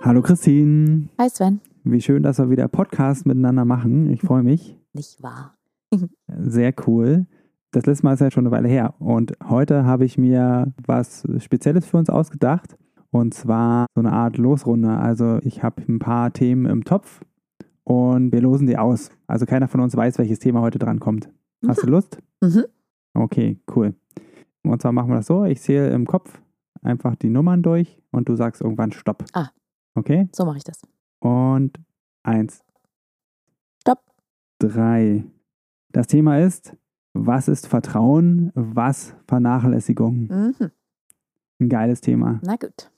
Hallo 0.00 0.22
Christine. 0.22 1.08
Hi 1.18 1.28
Sven. 1.28 1.60
Wie 1.82 2.00
schön, 2.00 2.22
dass 2.22 2.38
wir 2.38 2.50
wieder 2.50 2.68
Podcast 2.68 3.26
miteinander 3.26 3.64
machen. 3.64 4.08
Ich 4.10 4.22
freue 4.22 4.44
mich. 4.44 4.78
Nicht 4.92 5.20
wahr. 5.24 5.56
Sehr 6.38 6.72
cool. 6.86 7.26
Das 7.72 7.84
letzte 7.84 8.04
Mal 8.04 8.14
ist 8.14 8.20
ja 8.20 8.30
schon 8.30 8.46
eine 8.46 8.52
Weile 8.52 8.68
her. 8.68 8.94
Und 9.00 9.32
heute 9.48 9.84
habe 9.84 10.04
ich 10.04 10.16
mir 10.16 10.72
was 10.86 11.26
Spezielles 11.38 11.84
für 11.86 11.96
uns 11.96 12.10
ausgedacht. 12.10 12.76
Und 13.10 13.34
zwar 13.34 13.86
so 13.94 14.00
eine 14.00 14.12
Art 14.12 14.38
Losrunde. 14.38 14.90
Also 14.90 15.40
ich 15.42 15.64
habe 15.64 15.82
ein 15.88 15.98
paar 15.98 16.32
Themen 16.32 16.66
im 16.66 16.84
Topf 16.84 17.22
und 17.82 18.32
wir 18.32 18.40
losen 18.40 18.68
die 18.68 18.78
aus. 18.78 19.10
Also 19.26 19.46
keiner 19.46 19.66
von 19.66 19.80
uns 19.80 19.96
weiß, 19.96 20.18
welches 20.18 20.38
Thema 20.38 20.60
heute 20.60 20.78
dran 20.78 21.00
kommt. 21.00 21.28
Hast 21.66 21.82
du 21.82 21.88
Lust? 21.88 22.18
Mhm. 22.40 22.66
Okay, 23.14 23.58
cool. 23.74 23.94
Und 24.62 24.80
zwar 24.80 24.92
machen 24.92 25.10
wir 25.10 25.16
das 25.16 25.26
so. 25.26 25.44
Ich 25.44 25.60
zähle 25.60 25.90
im 25.90 26.06
Kopf 26.06 26.40
einfach 26.82 27.16
die 27.16 27.30
Nummern 27.30 27.62
durch 27.62 28.00
und 28.12 28.28
du 28.28 28.36
sagst 28.36 28.62
irgendwann 28.62 28.92
Stopp. 28.92 29.24
Ah. 29.32 29.48
Okay? 29.98 30.28
So 30.34 30.44
mache 30.44 30.58
ich 30.58 30.64
das. 30.64 30.80
Und 31.20 31.78
eins. 32.22 32.62
Stopp. 33.80 34.00
Drei. 34.60 35.24
Das 35.90 36.06
Thema 36.06 36.38
ist, 36.38 36.76
was 37.14 37.48
ist 37.48 37.66
Vertrauen, 37.66 38.52
was 38.54 39.14
Vernachlässigung? 39.26 40.28
Mhm. 40.28 40.70
Ein 41.60 41.68
geiles 41.68 42.00
Thema. 42.00 42.40
Na 42.44 42.54
gut. 42.56 42.90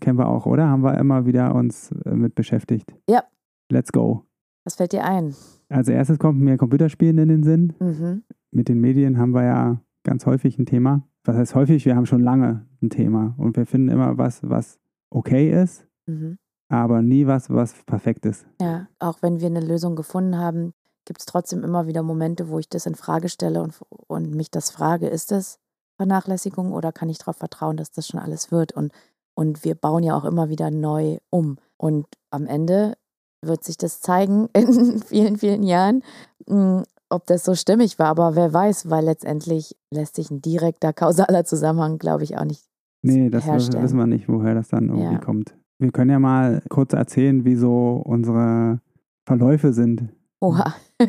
Kennen 0.00 0.18
wir 0.18 0.28
auch, 0.28 0.46
oder? 0.46 0.68
Haben 0.68 0.82
wir 0.82 0.96
immer 0.98 1.26
wieder 1.26 1.54
uns 1.54 1.92
äh, 2.04 2.14
mit 2.14 2.34
beschäftigt. 2.34 2.92
Ja. 3.08 3.22
Let's 3.70 3.92
go. 3.92 4.24
Was 4.64 4.76
fällt 4.76 4.92
dir 4.92 5.04
ein? 5.04 5.34
Als 5.68 5.88
erstes 5.88 6.18
kommt 6.18 6.40
mir 6.40 6.56
Computerspielen 6.56 7.18
in 7.18 7.28
den 7.28 7.42
Sinn. 7.42 7.74
Mhm. 7.78 8.22
Mit 8.50 8.68
den 8.68 8.80
Medien 8.80 9.18
haben 9.18 9.32
wir 9.32 9.44
ja 9.44 9.82
ganz 10.04 10.24
häufig 10.24 10.58
ein 10.58 10.64
Thema. 10.66 11.06
Was 11.24 11.36
heißt 11.36 11.54
häufig? 11.54 11.84
Wir 11.84 11.94
haben 11.94 12.06
schon 12.06 12.22
lange 12.22 12.66
ein 12.82 12.88
Thema. 12.88 13.34
Und 13.36 13.56
wir 13.56 13.66
finden 13.66 13.88
immer 13.90 14.16
was, 14.16 14.40
was 14.48 14.80
okay 15.10 15.50
ist, 15.50 15.84
Mhm. 16.06 16.38
Aber 16.68 17.02
nie 17.02 17.26
was, 17.26 17.50
was 17.50 17.72
perfekt 17.86 18.26
ist. 18.26 18.46
Ja, 18.60 18.86
auch 18.98 19.18
wenn 19.22 19.40
wir 19.40 19.46
eine 19.46 19.60
Lösung 19.60 19.96
gefunden 19.96 20.36
haben, 20.38 20.72
gibt 21.04 21.20
es 21.20 21.26
trotzdem 21.26 21.64
immer 21.64 21.86
wieder 21.86 22.02
Momente, 22.02 22.48
wo 22.50 22.58
ich 22.58 22.68
das 22.68 22.86
in 22.86 22.94
Frage 22.94 23.28
stelle 23.28 23.62
und, 23.62 23.74
und 24.08 24.34
mich 24.34 24.50
das 24.50 24.70
frage, 24.70 25.08
ist 25.08 25.30
das 25.30 25.58
Vernachlässigung 25.96 26.72
oder 26.72 26.92
kann 26.92 27.08
ich 27.08 27.18
darauf 27.18 27.36
vertrauen, 27.36 27.76
dass 27.76 27.90
das 27.90 28.06
schon 28.06 28.20
alles 28.20 28.50
wird? 28.52 28.72
Und, 28.72 28.92
und 29.34 29.64
wir 29.64 29.74
bauen 29.74 30.02
ja 30.02 30.14
auch 30.16 30.24
immer 30.24 30.48
wieder 30.48 30.70
neu 30.70 31.18
um. 31.30 31.56
Und 31.76 32.06
am 32.30 32.46
Ende 32.46 32.96
wird 33.42 33.64
sich 33.64 33.78
das 33.78 34.00
zeigen 34.00 34.48
in 34.52 35.00
vielen, 35.02 35.38
vielen 35.38 35.62
Jahren, 35.62 36.02
mh, 36.46 36.84
ob 37.08 37.26
das 37.26 37.44
so 37.44 37.54
stimmig 37.54 37.98
war. 37.98 38.08
Aber 38.08 38.36
wer 38.36 38.52
weiß, 38.52 38.90
weil 38.90 39.04
letztendlich 39.06 39.76
lässt 39.90 40.16
sich 40.16 40.30
ein 40.30 40.42
direkter 40.42 40.92
kausaler 40.92 41.44
Zusammenhang, 41.44 41.98
glaube 41.98 42.24
ich, 42.24 42.36
auch 42.36 42.44
nicht. 42.44 42.64
Nee, 43.02 43.30
das 43.30 43.46
herstellen. 43.46 43.82
wissen 43.82 43.96
wir 43.96 44.06
nicht, 44.06 44.28
woher 44.28 44.54
das 44.54 44.68
dann 44.68 44.88
irgendwie 44.88 45.14
Ja. 45.14 45.18
kommt. 45.20 45.54
Wir 45.78 45.92
können 45.92 46.10
ja 46.10 46.18
mal 46.18 46.62
kurz 46.68 46.92
erzählen, 46.92 47.44
wie 47.44 47.54
so 47.54 48.02
unsere 48.04 48.80
Verläufe 49.24 49.72
sind. 49.72 50.04
Oha, 50.40 50.74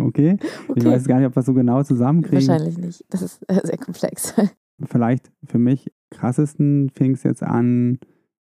okay? 0.00 0.36
Ich 0.74 0.84
weiß 0.84 1.06
gar 1.06 1.18
nicht, 1.18 1.26
ob 1.26 1.36
wir 1.36 1.40
es 1.40 1.46
so 1.46 1.54
genau 1.54 1.82
zusammenkriegen. 1.82 2.46
wahrscheinlich 2.48 2.78
nicht. 2.78 3.04
Das 3.10 3.22
ist 3.22 3.42
äh, 3.48 3.60
sehr 3.64 3.78
komplex. 3.78 4.34
Vielleicht 4.84 5.30
für 5.44 5.58
mich 5.58 5.92
krassesten 6.10 6.90
fing 6.90 7.12
es 7.12 7.22
jetzt 7.22 7.42
an 7.42 7.98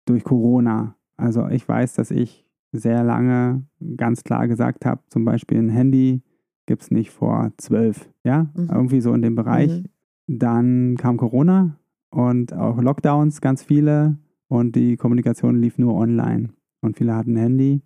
durch 0.05 0.23
Corona. 0.23 0.95
Also 1.17 1.47
ich 1.47 1.67
weiß, 1.67 1.93
dass 1.93 2.11
ich 2.11 2.45
sehr 2.71 3.03
lange 3.03 3.63
ganz 3.95 4.23
klar 4.23 4.47
gesagt 4.47 4.85
habe, 4.85 5.01
zum 5.09 5.25
Beispiel 5.25 5.57
ein 5.57 5.69
Handy 5.69 6.21
gibt 6.65 6.83
es 6.83 6.91
nicht 6.91 7.11
vor 7.11 7.51
zwölf. 7.57 8.09
Ja, 8.23 8.47
Mhm. 8.55 8.69
irgendwie 8.71 9.01
so 9.01 9.13
in 9.13 9.21
dem 9.21 9.35
Bereich. 9.35 9.83
Mhm. 10.27 10.37
Dann 10.39 10.95
kam 10.97 11.17
Corona 11.17 11.77
und 12.09 12.53
auch 12.53 12.81
Lockdowns, 12.81 13.39
ganz 13.41 13.63
viele. 13.63 14.17
Und 14.49 14.75
die 14.75 14.97
Kommunikation 14.97 15.59
lief 15.59 15.77
nur 15.77 15.95
online. 15.95 16.49
Und 16.81 16.97
viele 16.97 17.15
hatten 17.15 17.33
ein 17.33 17.41
Handy. 17.41 17.81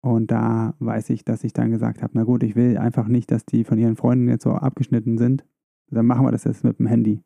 Und 0.00 0.30
da 0.30 0.74
weiß 0.80 1.10
ich, 1.10 1.24
dass 1.24 1.44
ich 1.44 1.52
dann 1.52 1.70
gesagt 1.70 2.02
habe, 2.02 2.12
na 2.14 2.24
gut, 2.24 2.42
ich 2.42 2.56
will 2.56 2.76
einfach 2.76 3.08
nicht, 3.08 3.30
dass 3.30 3.46
die 3.46 3.64
von 3.64 3.78
ihren 3.78 3.96
Freunden 3.96 4.28
jetzt 4.28 4.44
so 4.44 4.50
abgeschnitten 4.50 5.16
sind. 5.18 5.44
Dann 5.90 6.06
machen 6.06 6.26
wir 6.26 6.32
das 6.32 6.44
jetzt 6.44 6.64
mit 6.64 6.78
dem 6.78 6.86
Handy. 6.86 7.22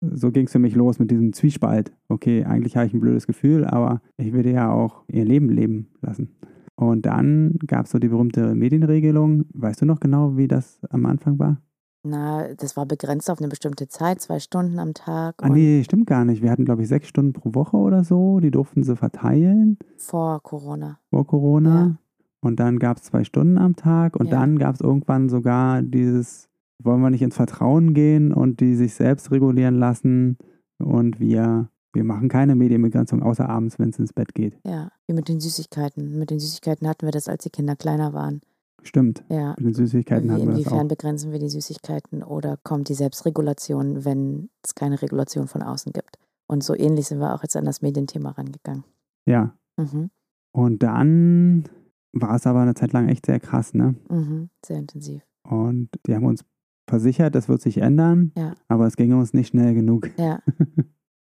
So 0.00 0.30
ging 0.30 0.46
es 0.46 0.52
für 0.52 0.60
mich 0.60 0.76
los 0.76 1.00
mit 1.00 1.10
diesem 1.10 1.32
Zwiespalt. 1.32 1.92
Okay, 2.08 2.44
eigentlich 2.44 2.76
habe 2.76 2.86
ich 2.86 2.94
ein 2.94 3.00
blödes 3.00 3.26
Gefühl, 3.26 3.64
aber 3.64 4.00
ich 4.16 4.32
will 4.32 4.46
ja 4.46 4.70
auch 4.70 5.04
ihr 5.08 5.24
Leben 5.24 5.48
leben 5.48 5.88
lassen. 6.00 6.36
Und 6.76 7.06
dann 7.06 7.58
gab 7.66 7.86
es 7.86 7.90
so 7.90 7.98
die 7.98 8.08
berühmte 8.08 8.54
Medienregelung. 8.54 9.46
Weißt 9.54 9.82
du 9.82 9.86
noch 9.86 9.98
genau, 9.98 10.36
wie 10.36 10.46
das 10.46 10.80
am 10.90 11.06
Anfang 11.06 11.40
war? 11.40 11.60
Na, 12.04 12.54
das 12.54 12.76
war 12.76 12.86
begrenzt 12.86 13.28
auf 13.30 13.38
eine 13.40 13.48
bestimmte 13.48 13.88
Zeit, 13.88 14.20
zwei 14.20 14.38
Stunden 14.38 14.78
am 14.78 14.94
Tag. 14.94 15.34
Ah, 15.42 15.48
nee, 15.48 15.82
stimmt 15.84 16.06
gar 16.06 16.24
nicht. 16.24 16.42
Wir 16.42 16.50
hatten, 16.50 16.64
glaube 16.64 16.82
ich, 16.82 16.88
sechs 16.88 17.08
Stunden 17.08 17.32
pro 17.32 17.54
Woche 17.54 17.76
oder 17.76 18.04
so. 18.04 18.38
Die 18.40 18.50
durften 18.50 18.84
sie 18.84 18.96
verteilen 18.96 19.78
Vor 19.96 20.40
Corona. 20.42 20.98
vor 21.10 21.26
Corona. 21.26 21.74
Ja. 21.86 21.96
Und 22.40 22.60
dann 22.60 22.78
gab 22.78 22.98
es 22.98 23.02
zwei 23.02 23.24
Stunden 23.24 23.58
am 23.58 23.74
Tag. 23.74 24.14
Und 24.16 24.26
Ja. 24.26 24.38
dann 24.38 24.58
gab 24.58 24.76
es 24.76 24.80
irgendwann 24.80 25.28
sogar 25.28 25.82
dieses, 25.82 26.48
wollen 26.78 27.00
wir 27.00 27.10
nicht 27.10 27.22
ins 27.22 27.34
Vertrauen 27.36 27.94
gehen 27.94 28.32
und 28.32 28.60
die 28.60 28.76
sich 28.76 28.94
selbst 28.94 29.32
regulieren 29.32 29.74
lassen. 29.74 30.38
Und 30.78 31.18
wir, 31.18 31.68
wir 31.92 32.04
machen 32.04 32.28
keine 32.28 32.54
Medienbegrenzung, 32.54 33.24
außer 33.24 33.48
abends, 33.48 33.80
wenn 33.80 33.88
es 33.90 33.98
ins 33.98 34.12
Bett 34.12 34.34
geht. 34.34 34.56
Ja, 34.64 34.92
wie 35.08 35.14
mit 35.14 35.28
den 35.28 35.40
Süßigkeiten. 35.40 36.16
Mit 36.16 36.30
den 36.30 36.38
Süßigkeiten 36.38 36.86
hatten 36.88 37.06
wir 37.06 37.10
das, 37.12 37.28
als 37.28 37.42
die 37.42 37.50
Kinder 37.50 37.74
kleiner 37.74 38.12
waren. 38.12 38.40
Stimmt. 38.82 39.24
Ja. 39.28 39.54
Mit 39.58 39.66
den 39.66 39.74
Süßigkeiten 39.74 40.30
hatten 40.30 40.42
wir 40.42 40.50
das 40.50 40.58
inwiefern 40.60 40.88
begrenzen 40.88 41.32
wir 41.32 41.38
die 41.38 41.48
Süßigkeiten 41.48 42.22
oder 42.22 42.58
kommt 42.62 42.88
die 42.88 42.94
Selbstregulation, 42.94 44.04
wenn 44.04 44.50
es 44.62 44.74
keine 44.74 45.02
Regulation 45.02 45.48
von 45.48 45.62
außen 45.62 45.92
gibt? 45.92 46.18
Und 46.46 46.62
so 46.62 46.74
ähnlich 46.74 47.06
sind 47.06 47.18
wir 47.18 47.34
auch 47.34 47.42
jetzt 47.42 47.56
an 47.56 47.64
das 47.64 47.82
Medienthema 47.82 48.30
rangegangen. 48.30 48.84
Ja. 49.26 49.54
Mhm. 49.76 50.10
Und 50.52 50.82
dann 50.82 51.64
war 52.12 52.36
es 52.36 52.46
aber 52.46 52.60
eine 52.60 52.74
Zeit 52.74 52.92
lang 52.92 53.08
echt 53.08 53.26
sehr 53.26 53.40
krass, 53.40 53.74
ne? 53.74 53.94
Mhm. 54.08 54.48
Sehr 54.64 54.78
intensiv. 54.78 55.22
Und 55.42 55.90
die 56.06 56.14
haben 56.14 56.24
uns 56.24 56.44
versichert, 56.88 57.34
das 57.34 57.48
wird 57.48 57.60
sich 57.60 57.78
ändern. 57.78 58.32
Ja. 58.36 58.54
Aber 58.68 58.86
es 58.86 58.96
ging 58.96 59.12
uns 59.12 59.34
nicht 59.34 59.48
schnell 59.48 59.74
genug. 59.74 60.10
Ja. 60.18 60.40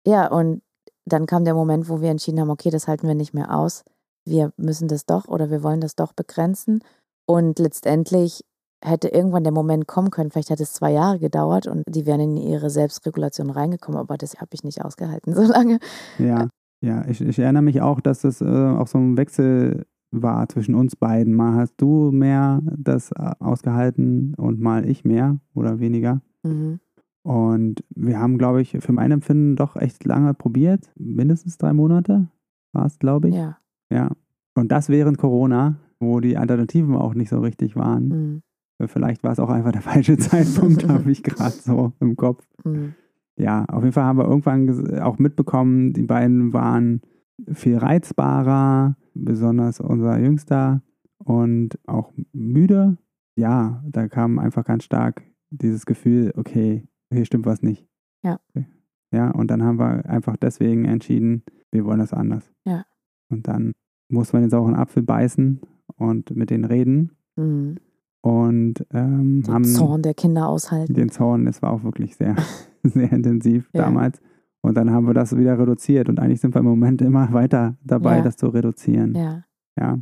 ja, 0.06 0.28
und 0.28 0.62
dann 1.04 1.26
kam 1.26 1.44
der 1.44 1.54
Moment, 1.54 1.88
wo 1.88 2.00
wir 2.00 2.10
entschieden 2.10 2.40
haben, 2.40 2.50
okay, 2.50 2.70
das 2.70 2.88
halten 2.88 3.06
wir 3.06 3.14
nicht 3.14 3.34
mehr 3.34 3.56
aus. 3.56 3.84
Wir 4.24 4.52
müssen 4.56 4.88
das 4.88 5.06
doch 5.06 5.26
oder 5.26 5.50
wir 5.50 5.62
wollen 5.62 5.80
das 5.80 5.96
doch 5.96 6.12
begrenzen. 6.12 6.82
Und 7.26 7.58
letztendlich 7.58 8.44
hätte 8.84 9.08
irgendwann 9.08 9.44
der 9.44 9.52
Moment 9.52 9.86
kommen 9.86 10.10
können, 10.10 10.30
vielleicht 10.30 10.50
hätte 10.50 10.64
es 10.64 10.72
zwei 10.72 10.92
Jahre 10.92 11.18
gedauert 11.18 11.66
und 11.66 11.84
die 11.88 12.04
wären 12.04 12.20
in 12.20 12.36
ihre 12.36 12.68
Selbstregulation 12.68 13.50
reingekommen, 13.50 14.00
aber 14.00 14.16
das 14.16 14.40
habe 14.40 14.50
ich 14.52 14.64
nicht 14.64 14.84
ausgehalten 14.84 15.34
so 15.36 15.42
lange. 15.42 15.78
Ja, 16.18 16.48
ja, 16.80 17.06
ich, 17.06 17.20
ich 17.20 17.38
erinnere 17.38 17.62
mich 17.62 17.80
auch, 17.80 18.00
dass 18.00 18.22
das 18.22 18.40
äh, 18.40 18.44
auch 18.44 18.88
so 18.88 18.98
ein 18.98 19.16
Wechsel 19.16 19.86
war 20.10 20.48
zwischen 20.48 20.74
uns 20.74 20.96
beiden. 20.96 21.34
Mal 21.34 21.54
hast 21.54 21.74
du 21.76 22.10
mehr 22.10 22.60
das 22.76 23.12
äh, 23.12 23.30
ausgehalten 23.38 24.34
und 24.34 24.60
mal 24.60 24.88
ich 24.88 25.04
mehr 25.04 25.38
oder 25.54 25.78
weniger. 25.78 26.20
Mhm. 26.42 26.80
Und 27.22 27.84
wir 27.94 28.18
haben, 28.18 28.36
glaube 28.36 28.62
ich, 28.62 28.76
für 28.80 28.92
mein 28.92 29.12
Empfinden 29.12 29.54
doch 29.54 29.76
echt 29.76 30.04
lange 30.04 30.34
probiert. 30.34 30.90
Mindestens 30.96 31.56
drei 31.56 31.72
Monate 31.72 32.26
war 32.72 32.86
es, 32.86 32.98
glaube 32.98 33.28
ich. 33.28 33.36
Ja. 33.36 33.58
ja. 33.90 34.10
Und 34.54 34.72
das 34.72 34.88
während 34.88 35.18
Corona, 35.18 35.76
wo 36.02 36.20
die 36.20 36.36
Alternativen 36.36 36.96
auch 36.96 37.14
nicht 37.14 37.30
so 37.30 37.40
richtig 37.40 37.76
waren. 37.76 38.08
Mhm. 38.08 38.42
Vielleicht 38.88 39.22
war 39.22 39.32
es 39.32 39.38
auch 39.38 39.48
einfach 39.48 39.72
der 39.72 39.80
falsche 39.80 40.18
Zeitpunkt, 40.18 40.86
habe 40.88 41.10
ich 41.10 41.22
gerade 41.22 41.52
so 41.52 41.92
im 42.00 42.16
Kopf. 42.16 42.46
Mhm. 42.64 42.94
Ja, 43.36 43.64
auf 43.66 43.82
jeden 43.82 43.92
Fall 43.92 44.04
haben 44.04 44.18
wir 44.18 44.26
irgendwann 44.26 45.00
auch 45.00 45.18
mitbekommen, 45.18 45.92
die 45.92 46.02
beiden 46.02 46.52
waren 46.52 47.00
viel 47.50 47.78
reizbarer, 47.78 48.96
besonders 49.14 49.80
unser 49.80 50.18
Jüngster 50.18 50.82
und 51.18 51.78
auch 51.86 52.12
müde. 52.32 52.98
Ja, 53.36 53.82
da 53.88 54.08
kam 54.08 54.38
einfach 54.38 54.64
ganz 54.64 54.84
stark 54.84 55.22
dieses 55.50 55.86
Gefühl, 55.86 56.32
okay, 56.36 56.86
hier 57.12 57.24
stimmt 57.24 57.46
was 57.46 57.62
nicht. 57.62 57.86
Ja. 58.22 58.40
Ja, 59.12 59.30
und 59.30 59.50
dann 59.50 59.62
haben 59.62 59.78
wir 59.78 60.06
einfach 60.06 60.36
deswegen 60.36 60.84
entschieden, 60.84 61.44
wir 61.70 61.84
wollen 61.84 62.00
das 62.00 62.12
anders. 62.12 62.50
Ja. 62.64 62.84
Und 63.30 63.46
dann 63.46 63.72
muss 64.08 64.32
man 64.32 64.42
den 64.42 64.50
sauren 64.50 64.74
Apfel 64.74 65.02
beißen 65.02 65.60
und 65.96 66.34
mit 66.36 66.50
denen 66.50 66.64
reden 66.64 67.12
Mhm. 67.36 67.76
und 68.20 68.86
ähm, 68.92 69.42
Den 69.42 69.52
haben 69.54 69.64
Zorn 69.64 70.02
der 70.02 70.14
Kinder 70.14 70.48
aushalten. 70.48 70.92
den 70.94 71.08
Zorn, 71.10 71.46
es 71.46 71.62
war 71.62 71.70
auch 71.72 71.82
wirklich 71.82 72.16
sehr, 72.16 72.36
sehr 72.82 73.10
intensiv 73.12 73.70
Ja. 73.72 73.82
damals. 73.82 74.20
Und 74.60 74.76
dann 74.76 74.90
haben 74.90 75.06
wir 75.06 75.14
das 75.14 75.36
wieder 75.36 75.58
reduziert 75.58 76.08
und 76.08 76.20
eigentlich 76.20 76.40
sind 76.40 76.54
wir 76.54 76.60
im 76.60 76.66
Moment 76.66 77.02
immer 77.02 77.32
weiter 77.32 77.76
dabei, 77.84 78.18
Ja. 78.18 78.22
das 78.22 78.36
zu 78.36 78.48
reduzieren. 78.48 79.14
Ja. 79.14 79.44
Ja. 79.78 79.98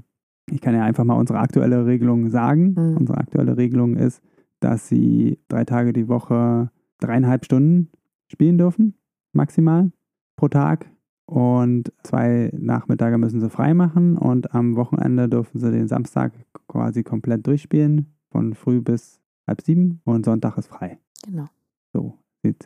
Ich 0.51 0.61
kann 0.61 0.75
ja 0.75 0.83
einfach 0.85 1.05
mal 1.05 1.15
unsere 1.15 1.39
aktuelle 1.39 1.87
Regelung 1.87 2.29
sagen. 2.29 2.75
Mhm. 2.77 2.97
Unsere 2.99 3.19
aktuelle 3.19 3.57
Regelung 3.57 3.97
ist, 3.97 4.21
dass 4.59 4.89
sie 4.89 5.39
drei 5.49 5.65
Tage 5.65 5.93
die 5.93 6.09
Woche 6.09 6.71
dreieinhalb 6.99 7.45
Stunden 7.47 7.89
spielen 8.27 8.59
dürfen, 8.59 8.95
maximal 9.33 9.91
pro 10.37 10.49
Tag. 10.49 10.91
Und 11.31 11.93
zwei 12.03 12.51
Nachmittage 12.57 13.17
müssen 13.17 13.41
sie 13.41 13.51
frei 13.51 13.73
machen 13.73 14.19
und 14.19 14.53
am 14.53 14.75
Wochenende 14.75 15.29
dürfen 15.29 15.61
sie 15.61 15.71
den 15.71 15.87
Samstag 15.87 16.33
quasi 16.67 17.05
komplett 17.05 17.47
durchspielen, 17.47 18.13
von 18.33 18.55
früh 18.55 18.81
bis 18.81 19.21
halb 19.47 19.61
sieben 19.63 20.01
und 20.05 20.25
Sonntag 20.25 20.59
ist 20.59 20.67
frei. 20.67 20.99
Genau. 21.25 21.47
So. 21.93 22.19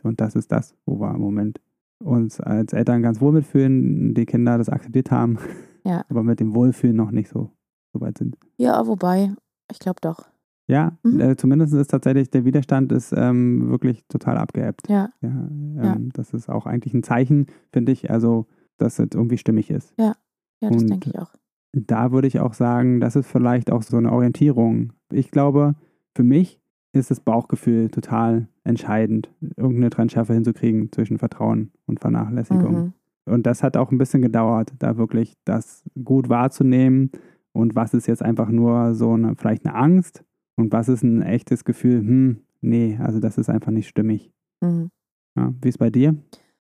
Und 0.03 0.19
das 0.19 0.35
ist 0.35 0.51
das, 0.51 0.73
wo 0.85 0.99
wir 0.99 1.13
im 1.13 1.21
Moment 1.21 1.61
uns 2.03 2.39
als 2.39 2.73
Eltern 2.73 3.03
ganz 3.03 3.21
wohl 3.21 3.33
mitfühlen, 3.33 4.15
die 4.15 4.25
Kinder 4.25 4.57
das 4.57 4.69
akzeptiert 4.69 5.11
haben, 5.11 5.37
Ja. 5.83 6.03
aber 6.09 6.23
mit 6.23 6.39
dem 6.39 6.55
Wohlfühlen 6.55 6.95
noch 6.95 7.11
nicht 7.11 7.29
so, 7.29 7.51
so 7.93 8.01
weit 8.01 8.17
sind. 8.17 8.35
Ja, 8.57 8.87
wobei, 8.87 9.31
ich 9.71 9.77
glaube 9.79 9.99
doch. 10.01 10.25
Ja, 10.67 10.97
Mhm. 11.03 11.19
äh, 11.19 11.35
zumindest 11.35 11.73
ist 11.73 11.91
tatsächlich 11.91 12.29
der 12.31 12.43
Widerstand 12.45 12.91
ist 12.91 13.13
ähm, 13.15 13.69
wirklich 13.69 14.03
total 14.07 14.37
abgeebbt. 14.37 14.89
Ja. 14.89 15.09
Ja, 15.21 15.29
ähm, 15.29 15.79
Ja. 15.81 15.97
Das 16.13 16.33
ist 16.33 16.49
auch 16.49 16.65
eigentlich 16.65 16.93
ein 16.93 17.03
Zeichen, 17.03 17.47
finde 17.71 17.91
ich, 17.91 18.09
also 18.09 18.47
dass 18.77 18.99
es 18.99 19.07
irgendwie 19.13 19.37
stimmig 19.37 19.69
ist. 19.69 19.93
Ja, 19.97 20.15
das 20.61 20.71
Und- 20.81 20.89
denke 20.89 21.09
ich 21.09 21.19
auch. 21.19 21.31
Da 21.73 22.11
würde 22.13 22.27
ich 22.27 22.39
auch 22.39 22.53
sagen, 22.53 22.99
das 23.01 23.15
ist 23.17 23.27
vielleicht 23.27 23.69
auch 23.69 23.81
so 23.83 23.97
eine 23.97 24.11
Orientierung. 24.11 24.93
Ich 25.11 25.29
glaube, 25.29 25.75
für 26.15 26.23
mich 26.23 26.61
ist 26.93 27.11
das 27.11 27.19
Bauchgefühl 27.19 27.89
total 27.89 28.47
entscheidend, 28.63 29.29
irgendeine 29.57 29.89
Trennschärfe 29.89 30.33
hinzukriegen 30.33 30.91
zwischen 30.93 31.17
Vertrauen 31.17 31.71
und 31.85 31.99
Vernachlässigung. 31.99 32.73
Mhm. 32.85 32.93
Und 33.25 33.45
das 33.45 33.61
hat 33.61 33.75
auch 33.75 33.91
ein 33.91 33.97
bisschen 33.97 34.21
gedauert, 34.21 34.73
da 34.79 34.95
wirklich 34.97 35.33
das 35.43 35.83
gut 36.03 36.29
wahrzunehmen 36.29 37.11
und 37.51 37.75
was 37.75 37.93
ist 37.93 38.07
jetzt 38.07 38.23
einfach 38.23 38.49
nur 38.49 38.93
so 38.95 39.11
eine, 39.13 39.35
vielleicht 39.35 39.65
eine 39.65 39.75
Angst 39.75 40.23
und 40.55 40.71
was 40.71 40.87
ist 40.87 41.03
ein 41.03 41.21
echtes 41.21 41.63
Gefühl, 41.63 41.99
hm, 41.99 42.41
nee, 42.61 42.97
also 43.01 43.19
das 43.19 43.37
ist 43.37 43.49
einfach 43.49 43.71
nicht 43.71 43.87
stimmig. 43.87 44.31
Mhm. 44.61 44.89
Ja, 45.35 45.53
wie 45.61 45.69
ist 45.69 45.79
bei 45.79 45.89
dir? 45.89 46.15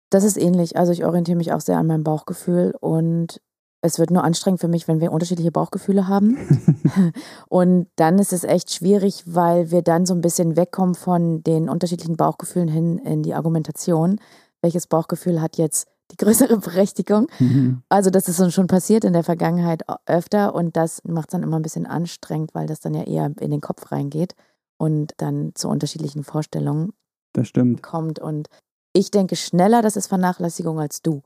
Das 0.09 0.23
ist 0.23 0.37
ähnlich. 0.37 0.77
Also 0.77 0.91
ich 0.91 1.05
orientiere 1.05 1.37
mich 1.37 1.51
auch 1.53 1.61
sehr 1.61 1.77
an 1.77 1.87
meinem 1.87 2.03
Bauchgefühl 2.03 2.73
und 2.79 3.41
es 3.81 3.99
wird 3.99 4.11
nur 4.11 4.23
anstrengend 4.23 4.61
für 4.61 4.69
mich, 4.69 4.87
wenn 4.87 5.01
wir 5.01 5.11
unterschiedliche 5.11 5.51
Bauchgefühle 5.51 6.07
haben. 6.07 6.37
Und 7.49 7.87
dann 7.97 8.17
ist 8.17 8.33
es 8.33 8.43
echt 8.43 8.71
schwierig, 8.71 9.23
weil 9.25 9.71
wir 9.71 9.81
dann 9.81 10.05
so 10.05 10.13
ein 10.13 10.21
bisschen 10.21 10.55
wegkommen 10.55 10.95
von 10.95 11.43
den 11.43 11.69
unterschiedlichen 11.69 12.15
Bauchgefühlen 12.15 12.69
hin 12.69 12.97
in 12.99 13.23
die 13.23 13.33
Argumentation. 13.33 14.19
Welches 14.61 14.87
Bauchgefühl 14.87 15.41
hat 15.41 15.57
jetzt 15.57 15.87
die 16.13 16.17
größere 16.17 16.57
Berechtigung? 16.59 17.27
Mhm. 17.39 17.81
Also 17.89 18.09
das 18.09 18.29
ist 18.29 18.39
uns 18.39 18.53
schon 18.53 18.67
passiert 18.67 19.03
in 19.03 19.13
der 19.13 19.23
Vergangenheit 19.23 19.83
öfter 20.05 20.55
und 20.55 20.77
das 20.77 21.03
macht 21.03 21.29
es 21.29 21.31
dann 21.33 21.43
immer 21.43 21.57
ein 21.57 21.61
bisschen 21.63 21.85
anstrengend, 21.85 22.53
weil 22.55 22.67
das 22.67 22.79
dann 22.79 22.93
ja 22.93 23.03
eher 23.03 23.31
in 23.39 23.51
den 23.51 23.61
Kopf 23.61 23.91
reingeht 23.91 24.35
und 24.77 25.13
dann 25.17 25.51
zu 25.55 25.67
unterschiedlichen 25.69 26.23
Vorstellungen 26.23 26.93
das 27.33 27.47
stimmt, 27.49 27.81
kommt. 27.83 28.19
Und 28.19 28.47
ich 28.93 29.11
denke 29.11 29.35
schneller, 29.35 29.81
das 29.81 29.95
ist 29.97 30.07
Vernachlässigung 30.07 30.79
als 30.79 31.01
du. 31.01 31.21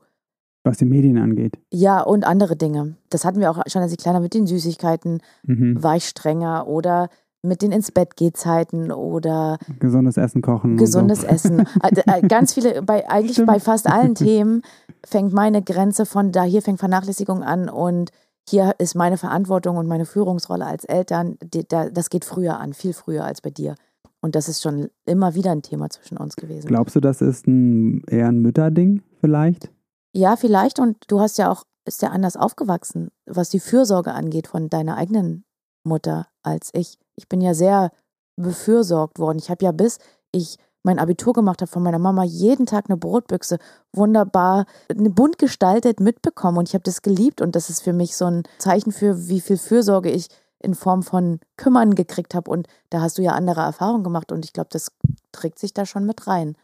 was 0.64 0.78
die 0.78 0.84
Medien 0.86 1.18
angeht. 1.18 1.58
Ja, 1.72 2.00
und 2.02 2.24
andere 2.26 2.56
Dinge. 2.56 2.96
Das 3.10 3.24
hatten 3.24 3.40
wir 3.40 3.50
auch 3.50 3.62
schon, 3.68 3.82
als 3.82 3.92
ich 3.92 3.98
kleiner 3.98 4.20
mit 4.20 4.34
den 4.34 4.46
Süßigkeiten 4.46 5.20
Mhm. 5.44 5.82
war 5.82 5.96
ich 5.96 6.06
strenger 6.08 6.66
oder 6.66 7.08
mit 7.42 7.62
den 7.62 7.72
ins 7.72 7.92
Bett 7.92 8.16
geh 8.16 8.32
Zeiten 8.32 8.90
oder 8.90 9.58
Gesundes 9.78 10.16
Essen 10.16 10.42
kochen. 10.42 10.76
gesundes 10.76 11.20
und 11.20 11.28
so. 11.28 11.34
Essen. 11.34 11.66
Also, 11.80 12.02
äh, 12.06 12.26
Ganz 12.26 12.54
viele, 12.54 12.82
bei, 12.82 13.08
eigentlich 13.08 13.34
Stimmt. 13.34 13.48
bei 13.48 13.60
fast 13.60 13.88
allen 13.88 14.14
Themen 14.14 14.62
fängt 15.04 15.32
meine 15.32 15.62
Grenze 15.62 16.06
von 16.06 16.32
da, 16.32 16.42
hier 16.42 16.62
fängt 16.62 16.80
Vernachlässigung 16.80 17.42
an 17.42 17.68
und 17.68 18.10
hier 18.48 18.74
ist 18.78 18.94
meine 18.94 19.18
Verantwortung 19.18 19.76
und 19.76 19.86
meine 19.86 20.06
Führungsrolle 20.06 20.66
als 20.66 20.84
Eltern, 20.84 21.36
die, 21.42 21.68
da, 21.68 21.90
das 21.90 22.08
geht 22.10 22.24
früher 22.24 22.58
an, 22.58 22.72
viel 22.72 22.94
früher 22.94 23.24
als 23.24 23.40
bei 23.40 23.50
dir. 23.50 23.74
Und 24.20 24.34
das 24.34 24.48
ist 24.48 24.62
schon 24.62 24.88
immer 25.04 25.34
wieder 25.34 25.52
ein 25.52 25.62
Thema 25.62 25.90
zwischen 25.90 26.16
uns 26.16 26.34
gewesen. 26.34 26.66
Glaubst 26.66 26.96
du, 26.96 27.00
das 27.00 27.20
ist 27.20 27.46
ein, 27.46 28.02
eher 28.08 28.26
ein 28.28 28.40
Mütterding 28.40 29.02
vielleicht? 29.20 29.70
Ja, 30.12 30.36
vielleicht. 30.36 30.80
Und 30.80 30.96
du 31.08 31.20
hast 31.20 31.38
ja 31.38 31.50
auch, 31.50 31.64
ist 31.84 32.02
ja 32.02 32.08
anders 32.08 32.36
aufgewachsen, 32.36 33.10
was 33.26 33.50
die 33.50 33.60
Fürsorge 33.60 34.12
angeht 34.12 34.48
von 34.48 34.68
deiner 34.68 34.96
eigenen 34.96 35.44
Mutter 35.84 36.26
als 36.42 36.70
ich. 36.72 36.98
Ich 37.18 37.28
bin 37.28 37.40
ja 37.40 37.52
sehr 37.52 37.90
befürsorgt 38.36 39.18
worden. 39.18 39.38
Ich 39.38 39.50
habe 39.50 39.64
ja 39.64 39.72
bis 39.72 39.98
ich 40.32 40.56
mein 40.84 40.98
Abitur 40.98 41.32
gemacht 41.32 41.60
habe 41.60 41.70
von 41.70 41.82
meiner 41.82 41.98
Mama 41.98 42.22
jeden 42.22 42.64
Tag 42.64 42.84
eine 42.88 42.96
Brotbüchse 42.96 43.58
wunderbar 43.92 44.64
ne, 44.94 45.10
bunt 45.10 45.38
gestaltet 45.38 46.00
mitbekommen 46.00 46.58
und 46.58 46.68
ich 46.68 46.74
habe 46.74 46.84
das 46.84 47.02
geliebt 47.02 47.40
und 47.40 47.56
das 47.56 47.68
ist 47.68 47.82
für 47.82 47.92
mich 47.92 48.16
so 48.16 48.26
ein 48.26 48.42
Zeichen 48.58 48.92
für 48.92 49.28
wie 49.28 49.40
viel 49.40 49.58
Fürsorge 49.58 50.10
ich 50.10 50.28
in 50.60 50.74
Form 50.74 51.02
von 51.02 51.40
Kümmern 51.56 51.94
gekriegt 51.94 52.34
habe 52.34 52.50
und 52.50 52.68
da 52.90 53.00
hast 53.00 53.18
du 53.18 53.22
ja 53.22 53.32
andere 53.32 53.60
Erfahrungen 53.60 54.04
gemacht 54.04 54.32
und 54.32 54.44
ich 54.44 54.52
glaube, 54.52 54.70
das 54.72 54.92
trägt 55.32 55.58
sich 55.58 55.74
da 55.74 55.84
schon 55.84 56.06
mit 56.06 56.26
rein. 56.26 56.56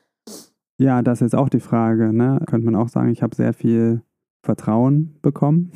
Ja, 0.79 1.03
das 1.03 1.21
ist 1.21 1.35
auch 1.35 1.49
die 1.49 1.61
Frage. 1.61 2.13
Ne? 2.13 2.41
Könnte 2.47 2.65
man 2.65 2.77
auch 2.77 2.89
sagen, 2.89 3.11
ich 3.11 3.23
habe 3.23 3.37
sehr 3.37 3.53
viel 3.53 4.03
Vertrauen 4.43 5.19
bekommen. 5.23 5.71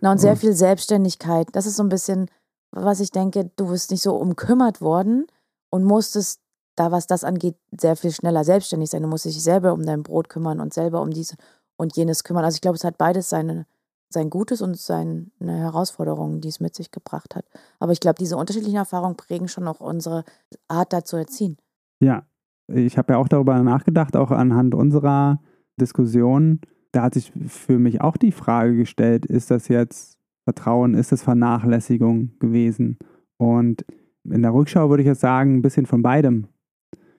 Na, 0.00 0.12
und 0.12 0.18
sehr 0.18 0.36
viel 0.36 0.52
Selbstständigkeit. 0.52 1.48
Das 1.52 1.66
ist 1.66 1.76
so 1.76 1.82
ein 1.82 1.88
bisschen, 1.88 2.26
was 2.70 3.00
ich 3.00 3.10
denke, 3.10 3.50
du 3.56 3.68
bist 3.68 3.90
nicht 3.90 4.02
so 4.02 4.16
umkümmert 4.16 4.80
worden 4.80 5.26
und 5.70 5.84
musstest 5.84 6.40
da, 6.76 6.92
was 6.92 7.06
das 7.06 7.24
angeht, 7.24 7.56
sehr 7.76 7.96
viel 7.96 8.12
schneller 8.12 8.44
selbstständig 8.44 8.90
sein. 8.90 9.02
Du 9.02 9.08
musst 9.08 9.24
dich 9.24 9.42
selber 9.42 9.72
um 9.72 9.84
dein 9.84 10.02
Brot 10.02 10.28
kümmern 10.28 10.60
und 10.60 10.72
selber 10.72 11.02
um 11.02 11.10
dies 11.10 11.36
und 11.76 11.96
jenes 11.96 12.24
kümmern. 12.24 12.44
Also 12.44 12.56
ich 12.56 12.60
glaube, 12.60 12.76
es 12.76 12.84
hat 12.84 12.98
beides 12.98 13.28
seine, 13.28 13.66
sein 14.10 14.30
Gutes 14.30 14.62
und 14.62 14.76
seine 14.76 15.30
Herausforderungen, 15.40 16.40
die 16.40 16.48
es 16.48 16.60
mit 16.60 16.74
sich 16.74 16.90
gebracht 16.90 17.34
hat. 17.34 17.46
Aber 17.80 17.92
ich 17.92 18.00
glaube, 18.00 18.18
diese 18.18 18.36
unterschiedlichen 18.36 18.76
Erfahrungen 18.76 19.16
prägen 19.16 19.48
schon 19.48 19.66
auch 19.66 19.80
unsere 19.80 20.24
Art, 20.68 20.92
da 20.92 21.04
zu 21.04 21.16
erziehen. 21.16 21.56
Ja, 22.00 22.26
ich 22.68 22.96
habe 22.96 23.14
ja 23.14 23.18
auch 23.18 23.28
darüber 23.28 23.58
nachgedacht, 23.62 24.16
auch 24.16 24.30
anhand 24.30 24.74
unserer 24.74 25.40
Diskussion. 25.80 26.60
Da 26.92 27.02
hat 27.02 27.14
sich 27.14 27.32
für 27.48 27.78
mich 27.78 28.00
auch 28.00 28.16
die 28.16 28.32
Frage 28.32 28.76
gestellt, 28.76 29.26
ist 29.26 29.50
das 29.50 29.68
jetzt 29.68 30.17
Vertrauen, 30.48 30.94
ist 30.94 31.12
das 31.12 31.22
Vernachlässigung 31.22 32.30
gewesen? 32.38 32.96
Und 33.36 33.84
in 34.24 34.40
der 34.40 34.54
Rückschau 34.54 34.88
würde 34.88 35.02
ich 35.02 35.06
jetzt 35.06 35.20
sagen, 35.20 35.56
ein 35.56 35.62
bisschen 35.62 35.84
von 35.84 36.02
beidem. 36.02 36.46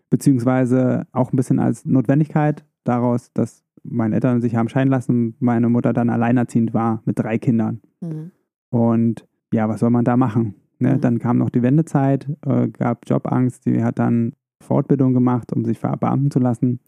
Beziehungsweise 0.09 1.05
auch 1.11 1.31
ein 1.31 1.35
bisschen 1.35 1.59
als 1.59 1.85
Notwendigkeit 1.85 2.65
daraus, 2.85 3.31
dass 3.33 3.63
meine 3.83 4.15
Eltern 4.15 4.41
sich 4.41 4.55
haben 4.55 4.67
scheiden 4.67 4.89
lassen, 4.89 5.35
meine 5.39 5.69
Mutter 5.69 5.93
dann 5.93 6.09
alleinerziehend 6.09 6.73
war 6.73 7.03
mit 7.05 7.19
drei 7.19 7.37
Kindern. 7.37 7.81
Mhm. 8.01 8.31
Und 8.71 9.27
ja, 9.53 9.69
was 9.69 9.81
soll 9.81 9.91
man 9.91 10.05
da 10.05 10.17
machen? 10.17 10.55
Ne? 10.79 10.95
Mhm. 10.95 11.01
Dann 11.01 11.19
kam 11.19 11.37
noch 11.37 11.51
die 11.51 11.61
Wendezeit, 11.61 12.27
äh, 12.47 12.67
gab 12.69 13.07
Jobangst, 13.07 13.67
die 13.67 13.83
hat 13.83 13.99
dann 13.99 14.33
Fortbildung 14.63 15.13
gemacht, 15.13 15.53
um 15.53 15.65
sich 15.65 15.77
verbeamten 15.77 16.31
zu 16.31 16.39
lassen. 16.39 16.79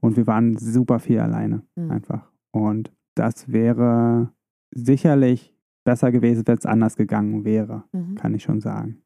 Und 0.00 0.16
wir 0.16 0.26
waren 0.26 0.56
super 0.56 1.00
viel 1.00 1.20
alleine 1.20 1.62
Mhm. 1.76 1.90
einfach. 1.90 2.30
Und 2.50 2.92
das 3.14 3.52
wäre 3.52 4.30
sicherlich 4.74 5.51
besser 5.84 6.12
gewesen, 6.12 6.46
wenn 6.46 6.58
es 6.58 6.66
anders 6.66 6.96
gegangen 6.96 7.44
wäre, 7.44 7.84
Mhm. 7.92 8.14
kann 8.14 8.34
ich 8.34 8.42
schon 8.42 8.60
sagen. 8.60 9.02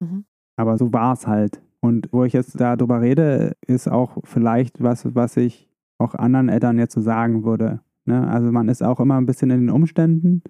Mhm. 0.00 0.24
Aber 0.56 0.78
so 0.78 0.92
war 0.92 1.12
es 1.12 1.26
halt. 1.26 1.62
Und 1.80 2.08
wo 2.12 2.24
ich 2.24 2.32
jetzt 2.32 2.58
darüber 2.60 3.00
rede, 3.00 3.56
ist 3.66 3.88
auch 3.88 4.18
vielleicht 4.24 4.82
was, 4.82 5.14
was 5.14 5.36
ich 5.36 5.68
auch 5.98 6.14
anderen 6.14 6.48
Eltern 6.48 6.78
jetzt 6.78 6.94
so 6.94 7.00
sagen 7.00 7.44
würde. 7.44 7.80
Ne? 8.06 8.26
Also 8.28 8.50
man 8.52 8.68
ist 8.68 8.82
auch 8.82 9.00
immer 9.00 9.16
ein 9.18 9.26
bisschen 9.26 9.50
in 9.50 9.60
den 9.60 9.70
Umständen, 9.70 10.42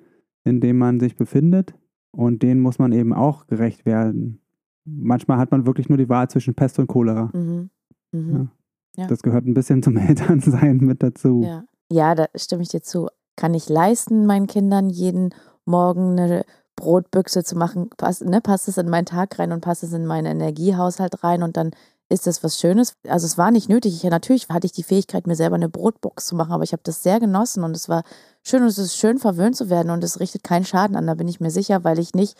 in 0.44 0.60
denen 0.60 0.78
man 0.78 1.00
sich 1.00 1.16
befindet. 1.16 1.74
Und 2.12 2.42
denen 2.42 2.60
muss 2.60 2.78
man 2.80 2.90
eben 2.92 3.12
auch 3.12 3.46
gerecht 3.46 3.86
werden. 3.86 4.40
Manchmal 4.84 5.38
hat 5.38 5.52
man 5.52 5.66
wirklich 5.66 5.88
nur 5.88 5.98
die 5.98 6.08
Wahl 6.08 6.28
zwischen 6.28 6.54
Pest 6.54 6.78
und 6.80 6.88
Cholera. 6.88 7.30
Mhm. 7.32 7.70
Mhm. 8.12 8.48
Ja. 8.96 9.06
Das 9.06 9.22
gehört 9.22 9.46
ein 9.46 9.54
bisschen 9.54 9.82
zum 9.82 9.96
Elternsein 9.96 10.78
mit 10.78 11.02
dazu. 11.02 11.42
Ja. 11.44 11.64
ja, 11.90 12.14
da 12.16 12.26
stimme 12.34 12.62
ich 12.62 12.68
dir 12.68 12.82
zu. 12.82 13.08
Kann 13.36 13.54
ich 13.54 13.68
leisten, 13.68 14.26
meinen 14.26 14.46
Kindern 14.46 14.90
jeden 14.90 15.34
Morgen 15.64 16.18
eine 16.18 16.44
Brotbüchse 16.76 17.44
zu 17.44 17.56
machen? 17.56 17.90
Passt, 17.96 18.24
ne, 18.24 18.40
passt 18.40 18.68
es 18.68 18.78
in 18.78 18.88
meinen 18.88 19.06
Tag 19.06 19.38
rein 19.38 19.52
und 19.52 19.60
passt 19.60 19.82
es 19.82 19.92
in 19.92 20.06
meinen 20.06 20.26
Energiehaushalt 20.26 21.22
rein 21.24 21.42
und 21.42 21.56
dann 21.56 21.72
ist 22.10 22.26
das 22.26 22.42
was 22.42 22.58
Schönes. 22.58 22.94
Also 23.08 23.24
es 23.24 23.38
war 23.38 23.50
nicht 23.50 23.68
nötig. 23.68 23.94
Ich, 23.94 24.10
natürlich 24.10 24.48
hatte 24.48 24.66
ich 24.66 24.72
die 24.72 24.82
Fähigkeit, 24.82 25.26
mir 25.26 25.36
selber 25.36 25.54
eine 25.54 25.68
Brotbox 25.68 26.26
zu 26.26 26.34
machen, 26.34 26.52
aber 26.52 26.64
ich 26.64 26.72
habe 26.72 26.82
das 26.82 27.02
sehr 27.02 27.20
genossen 27.20 27.62
und 27.62 27.74
es 27.74 27.88
war 27.88 28.02
schön 28.42 28.62
und 28.62 28.68
es 28.68 28.78
ist 28.78 28.96
schön, 28.96 29.18
verwöhnt 29.18 29.56
zu 29.56 29.70
werden 29.70 29.90
und 29.90 30.02
es 30.02 30.18
richtet 30.18 30.42
keinen 30.42 30.64
Schaden 30.64 30.96
an, 30.96 31.06
da 31.06 31.14
bin 31.14 31.28
ich 31.28 31.40
mir 31.40 31.50
sicher, 31.50 31.84
weil 31.84 32.00
ich 32.00 32.12
nicht, 32.14 32.36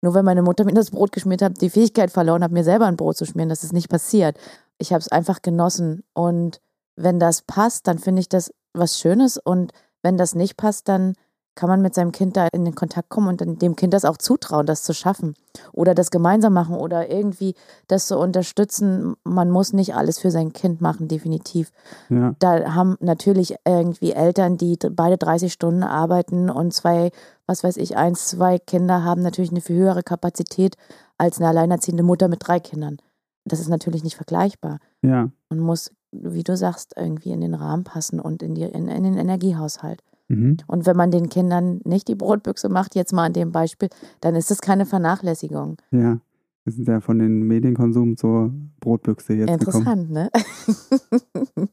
nur 0.00 0.14
weil 0.14 0.22
meine 0.22 0.42
Mutter 0.42 0.64
mir 0.64 0.72
das 0.72 0.92
Brot 0.92 1.10
geschmiert 1.10 1.42
hat, 1.42 1.60
die 1.60 1.70
Fähigkeit 1.70 2.12
verloren 2.12 2.44
habe, 2.44 2.54
mir 2.54 2.62
selber 2.62 2.86
ein 2.86 2.96
Brot 2.96 3.16
zu 3.16 3.26
schmieren. 3.26 3.48
Das 3.48 3.64
ist 3.64 3.72
nicht 3.72 3.88
passiert. 3.88 4.38
Ich 4.78 4.92
habe 4.92 5.00
es 5.00 5.08
einfach 5.08 5.42
genossen 5.42 6.04
und 6.14 6.60
wenn 6.94 7.18
das 7.18 7.42
passt, 7.42 7.88
dann 7.88 7.98
finde 7.98 8.20
ich 8.20 8.28
das 8.28 8.52
was 8.72 9.00
Schönes 9.00 9.36
und 9.38 9.72
wenn 10.02 10.16
das 10.16 10.34
nicht 10.34 10.56
passt, 10.56 10.88
dann 10.88 11.14
kann 11.58 11.68
man 11.68 11.82
mit 11.82 11.92
seinem 11.92 12.12
Kind 12.12 12.36
da 12.36 12.46
in 12.52 12.64
den 12.64 12.76
Kontakt 12.76 13.08
kommen 13.08 13.26
und 13.26 13.60
dem 13.60 13.74
Kind 13.74 13.92
das 13.92 14.04
auch 14.04 14.16
zutrauen, 14.16 14.64
das 14.64 14.84
zu 14.84 14.94
schaffen 14.94 15.34
oder 15.72 15.92
das 15.92 16.12
gemeinsam 16.12 16.52
machen 16.52 16.76
oder 16.76 17.10
irgendwie 17.10 17.54
das 17.88 18.06
zu 18.06 18.16
unterstützen. 18.16 19.16
Man 19.24 19.50
muss 19.50 19.72
nicht 19.72 19.96
alles 19.96 20.20
für 20.20 20.30
sein 20.30 20.52
Kind 20.52 20.80
machen, 20.80 21.08
definitiv. 21.08 21.72
Ja. 22.10 22.36
Da 22.38 22.74
haben 22.76 22.96
natürlich 23.00 23.56
irgendwie 23.64 24.12
Eltern, 24.12 24.56
die 24.56 24.78
beide 24.88 25.18
30 25.18 25.52
Stunden 25.52 25.82
arbeiten 25.82 26.48
und 26.48 26.72
zwei, 26.72 27.10
was 27.46 27.64
weiß 27.64 27.76
ich, 27.78 27.96
eins, 27.96 28.28
zwei 28.28 28.60
Kinder 28.60 29.02
haben 29.02 29.22
natürlich 29.22 29.50
eine 29.50 29.60
viel 29.60 29.78
höhere 29.78 30.04
Kapazität 30.04 30.76
als 31.16 31.38
eine 31.38 31.48
alleinerziehende 31.48 32.04
Mutter 32.04 32.28
mit 32.28 32.46
drei 32.46 32.60
Kindern. 32.60 32.98
Das 33.44 33.58
ist 33.58 33.68
natürlich 33.68 34.04
nicht 34.04 34.16
vergleichbar. 34.16 34.78
Ja. 35.02 35.28
Man 35.48 35.58
muss, 35.58 35.90
wie 36.12 36.42
du 36.42 36.56
sagst, 36.56 36.94
irgendwie 36.96 37.30
in 37.30 37.40
den 37.40 37.54
Rahmen 37.54 37.84
passen 37.84 38.20
und 38.20 38.42
in, 38.42 38.54
die, 38.54 38.62
in, 38.62 38.88
in 38.88 39.04
den 39.04 39.16
Energiehaushalt. 39.16 40.02
Mhm. 40.28 40.58
Und 40.66 40.86
wenn 40.86 40.96
man 40.96 41.10
den 41.10 41.28
Kindern 41.28 41.80
nicht 41.84 42.08
die 42.08 42.14
Brotbüchse 42.14 42.68
macht, 42.68 42.94
jetzt 42.94 43.12
mal 43.12 43.26
an 43.26 43.32
dem 43.32 43.52
Beispiel, 43.52 43.88
dann 44.20 44.34
ist 44.34 44.50
es 44.50 44.60
keine 44.60 44.86
Vernachlässigung. 44.86 45.76
Ja. 45.90 46.20
Wir 46.64 46.72
sind 46.72 46.86
ja 46.86 47.00
von 47.00 47.18
den 47.18 47.44
Medienkonsum 47.44 48.18
zur 48.18 48.52
Brotbüchse 48.80 49.32
jetzt 49.34 49.50
Interessant, 49.50 50.08
gekommen. 50.08 50.12
ne? 50.12 50.30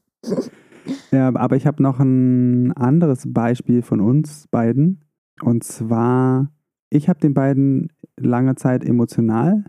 Ja, 1.10 1.34
aber 1.34 1.56
ich 1.56 1.66
habe 1.66 1.82
noch 1.82 1.98
ein 2.00 2.72
anderes 2.72 3.24
Beispiel 3.26 3.82
von 3.82 4.00
uns 4.00 4.46
beiden. 4.48 5.04
Und 5.42 5.64
zwar, 5.64 6.50
ich 6.90 7.08
habe 7.08 7.20
den 7.20 7.34
beiden 7.34 7.92
lange 8.16 8.54
Zeit 8.54 8.84
emotional 8.84 9.64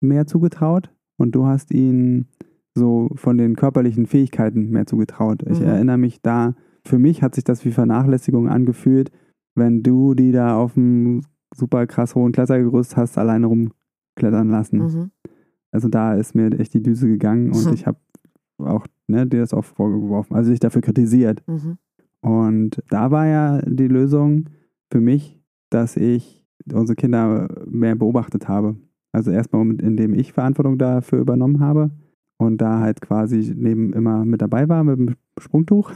mehr 0.00 0.26
zugetraut 0.26 0.90
und 1.16 1.32
du 1.32 1.46
hast 1.46 1.72
ihnen 1.72 2.28
so 2.74 3.10
von 3.14 3.36
den 3.38 3.56
körperlichen 3.56 4.06
Fähigkeiten 4.06 4.70
mehr 4.70 4.86
zugetraut. 4.86 5.42
Ich 5.48 5.60
Mhm. 5.60 5.66
erinnere 5.66 5.98
mich 5.98 6.22
da, 6.22 6.54
für 6.84 6.98
mich 6.98 7.22
hat 7.22 7.34
sich 7.34 7.44
das 7.44 7.64
wie 7.64 7.70
Vernachlässigung 7.70 8.48
angefühlt, 8.48 9.10
wenn 9.54 9.82
du 9.82 10.14
die 10.14 10.32
da 10.32 10.56
auf 10.56 10.74
dem 10.74 11.22
super 11.54 11.86
krass 11.86 12.14
hohen 12.14 12.32
Klettergerüst 12.32 12.96
hast 12.96 13.18
alleine 13.18 13.46
rumklettern 13.46 14.48
lassen. 14.48 14.78
Mhm. 14.78 15.10
Also 15.70 15.88
da 15.88 16.14
ist 16.14 16.34
mir 16.34 16.58
echt 16.58 16.74
die 16.74 16.82
Düse 16.82 17.06
gegangen 17.08 17.52
und 17.52 17.66
Mhm. 17.66 17.72
ich 17.74 17.86
habe 17.86 17.98
auch 18.58 18.86
ne, 19.08 19.26
dir 19.26 19.40
das 19.40 19.52
auch 19.52 19.64
vorgeworfen, 19.64 20.34
also 20.34 20.50
dich 20.50 20.60
dafür 20.60 20.80
kritisiert. 20.82 21.42
Mhm. 21.46 21.76
Und 22.20 22.82
da 22.88 23.10
war 23.10 23.26
ja 23.26 23.60
die 23.62 23.88
Lösung 23.88 24.46
für 24.90 25.00
mich, 25.00 25.40
dass 25.70 25.96
ich 25.96 26.44
unsere 26.72 26.94
Kinder 26.96 27.48
mehr 27.66 27.96
beobachtet 27.96 28.48
habe. 28.48 28.76
Also 29.10 29.30
erstmal, 29.30 29.62
indem 29.80 30.14
ich 30.14 30.32
Verantwortung 30.32 30.78
dafür 30.78 31.18
übernommen 31.20 31.60
habe 31.60 31.90
und 32.42 32.58
da 32.58 32.80
halt 32.80 33.00
quasi 33.00 33.54
neben 33.56 33.92
immer 33.92 34.24
mit 34.24 34.42
dabei 34.42 34.68
war 34.68 34.84
mit 34.84 34.98
dem 34.98 35.14
Sprungtuch. 35.38 35.92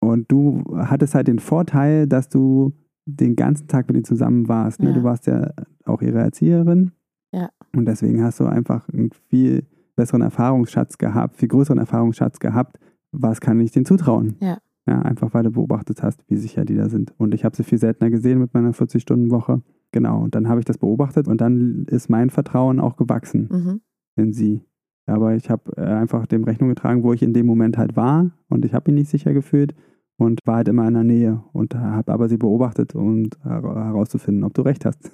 Und 0.00 0.30
du 0.32 0.64
hattest 0.76 1.14
halt 1.14 1.28
den 1.28 1.38
Vorteil, 1.38 2.06
dass 2.06 2.28
du 2.28 2.72
den 3.06 3.36
ganzen 3.36 3.68
Tag 3.68 3.88
mit 3.88 3.96
ihnen 3.96 4.04
zusammen 4.04 4.48
warst. 4.48 4.80
Ne? 4.82 4.88
Ja. 4.90 4.94
Du 4.94 5.02
warst 5.04 5.26
ja 5.26 5.50
auch 5.84 6.02
ihre 6.02 6.18
Erzieherin. 6.18 6.92
Ja. 7.32 7.50
Und 7.74 7.86
deswegen 7.86 8.22
hast 8.22 8.40
du 8.40 8.46
einfach 8.46 8.88
einen 8.88 9.10
viel 9.28 9.64
besseren 9.96 10.22
Erfahrungsschatz 10.22 10.98
gehabt, 10.98 11.36
viel 11.36 11.48
größeren 11.48 11.78
Erfahrungsschatz 11.78 12.40
gehabt. 12.40 12.78
Was 13.12 13.40
kann 13.40 13.60
ich 13.60 13.70
denen 13.72 13.84
zutrauen? 13.84 14.36
Ja. 14.40 14.58
Ja, 14.86 15.00
einfach 15.02 15.32
weil 15.32 15.44
du 15.44 15.52
beobachtet 15.52 16.02
hast, 16.02 16.24
wie 16.28 16.36
sicher 16.36 16.64
die 16.64 16.74
da 16.74 16.88
sind. 16.88 17.14
Und 17.16 17.34
ich 17.34 17.44
habe 17.44 17.54
sie 17.54 17.62
viel 17.62 17.78
seltener 17.78 18.10
gesehen 18.10 18.40
mit 18.40 18.52
meiner 18.52 18.72
40-Stunden-Woche. 18.72 19.62
Genau, 19.92 20.22
und 20.22 20.34
dann 20.34 20.48
habe 20.48 20.58
ich 20.58 20.64
das 20.66 20.78
beobachtet 20.78 21.28
und 21.28 21.40
dann 21.40 21.84
ist 21.86 22.08
mein 22.08 22.30
Vertrauen 22.30 22.80
auch 22.80 22.96
gewachsen 22.96 23.48
Mhm. 23.52 23.80
in 24.16 24.32
sie. 24.32 24.64
Aber 25.06 25.34
ich 25.34 25.50
habe 25.50 25.76
äh, 25.76 25.80
einfach 25.82 26.26
dem 26.26 26.44
Rechnung 26.44 26.68
getragen, 26.68 27.02
wo 27.02 27.12
ich 27.12 27.22
in 27.22 27.32
dem 27.34 27.46
Moment 27.46 27.76
halt 27.78 27.96
war 27.96 28.30
und 28.48 28.64
ich 28.64 28.72
habe 28.74 28.90
mich 28.92 29.00
nicht 29.00 29.10
sicher 29.10 29.32
gefühlt 29.32 29.74
und 30.16 30.38
war 30.44 30.56
halt 30.56 30.68
immer 30.68 30.86
in 30.86 30.94
der 30.94 31.04
Nähe 31.04 31.42
und 31.52 31.74
habe 31.74 32.12
aber 32.12 32.28
sie 32.28 32.36
beobachtet, 32.36 32.94
um 32.94 33.28
her- 33.42 33.62
herauszufinden, 33.62 34.44
ob 34.44 34.54
du 34.54 34.62
recht 34.62 34.84
hast. 34.84 35.10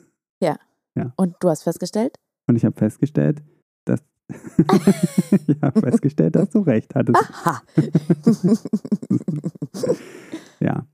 Und 1.16 1.36
du 1.40 1.48
hast 1.48 1.62
festgestellt? 1.62 2.16
Und 2.48 2.56
ich 2.56 2.64
habe 2.64 2.76
festgestellt, 2.76 3.42
dass 3.84 4.02
ich 5.46 5.56
habe 5.62 5.80
festgestellt, 5.80 6.34
dass 6.34 6.50
du 6.50 6.58
recht 6.60 6.94
hattest. 6.94 7.22
Aha. 7.44 7.62
Ja, 10.60 10.86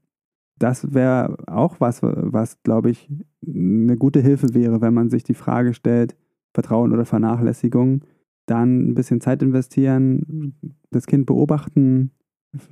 das 0.59 0.93
wäre 0.93 1.37
auch 1.47 1.81
was, 1.81 2.03
was, 2.03 2.63
glaube 2.63 2.91
ich, 2.91 3.11
eine 3.47 3.97
gute 3.97 4.21
Hilfe 4.21 4.53
wäre, 4.55 4.81
wenn 4.81 4.95
man 4.95 5.11
sich 5.11 5.25
die 5.25 5.35
Frage 5.35 5.75
stellt, 5.75 6.17
Vertrauen 6.53 6.93
oder 6.93 7.05
Vernachlässigung, 7.07 8.03
dann 8.47 8.91
ein 8.91 8.95
bisschen 8.95 9.21
Zeit 9.21 9.43
investieren, 9.43 10.55
das 10.91 11.07
Kind 11.07 11.27
beobachten, 11.27 12.13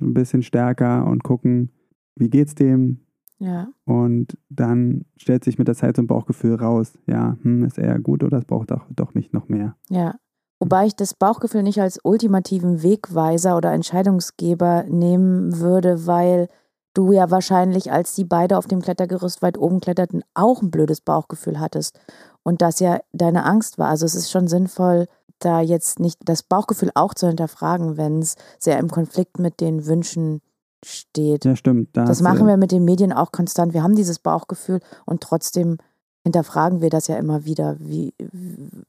ein 0.01 0.13
bisschen 0.13 0.43
stärker 0.43 1.05
und 1.05 1.23
gucken, 1.23 1.71
wie 2.15 2.29
geht's 2.29 2.55
dem? 2.55 3.03
ja. 3.43 3.67
Und 3.85 4.37
dann 4.49 5.05
stellt 5.17 5.43
sich 5.43 5.57
mit 5.57 5.67
der 5.67 5.75
Zeit 5.75 5.97
so 5.97 6.01
ein 6.01 6.07
Bauchgefühl 6.07 6.55
raus, 6.55 6.97
ja, 7.07 7.37
hm, 7.41 7.65
ist 7.65 7.77
er 7.77 7.99
gut 7.99 8.23
oder 8.23 8.37
es 8.37 8.45
braucht 8.45 8.71
doch, 8.71 8.85
doch 8.89 9.13
mich 9.13 9.33
noch 9.33 9.49
mehr. 9.49 9.75
Ja. 9.89 10.15
Wobei 10.59 10.85
ich 10.85 10.95
das 10.95 11.13
Bauchgefühl 11.13 11.63
nicht 11.63 11.81
als 11.81 11.99
ultimativen 12.03 12.83
Wegweiser 12.83 13.57
oder 13.57 13.73
Entscheidungsgeber 13.73 14.85
nehmen 14.87 15.59
würde, 15.59 16.07
weil 16.07 16.47
du 16.93 17.11
ja 17.11 17.31
wahrscheinlich, 17.31 17.91
als 17.91 18.15
die 18.15 18.23
beide 18.23 18.57
auf 18.57 18.67
dem 18.67 18.81
Klettergerüst 18.81 19.41
weit 19.41 19.57
oben 19.57 19.81
kletterten, 19.81 20.23
auch 20.33 20.61
ein 20.61 20.71
blödes 20.71 21.01
Bauchgefühl 21.01 21.59
hattest. 21.59 21.99
Und 22.43 22.61
das 22.61 22.79
ja 22.79 22.99
deine 23.11 23.43
Angst 23.43 23.77
war. 23.77 23.89
Also 23.89 24.05
es 24.05 24.15
ist 24.15 24.31
schon 24.31 24.47
sinnvoll, 24.47 25.07
da 25.45 25.61
jetzt 25.61 25.99
nicht 25.99 26.19
das 26.25 26.43
Bauchgefühl 26.43 26.91
auch 26.95 27.13
zu 27.13 27.27
hinterfragen, 27.27 27.97
wenn 27.97 28.19
es 28.19 28.35
sehr 28.59 28.79
im 28.79 28.89
Konflikt 28.89 29.39
mit 29.39 29.59
den 29.61 29.85
Wünschen 29.85 30.41
steht. 30.85 31.45
Ja, 31.45 31.55
stimmt. 31.55 31.89
Da 31.93 32.05
Das 32.05 32.21
machen 32.21 32.47
wir 32.47 32.57
mit 32.57 32.71
den 32.71 32.83
Medien 32.85 33.13
auch 33.13 33.31
konstant. 33.31 33.73
Wir 33.73 33.83
haben 33.83 33.95
dieses 33.95 34.19
Bauchgefühl 34.19 34.79
und 35.05 35.21
trotzdem 35.21 35.77
hinterfragen 36.25 36.81
wir 36.81 36.89
das 36.89 37.07
ja 37.07 37.17
immer 37.17 37.45
wieder, 37.45 37.77
wie, 37.79 38.13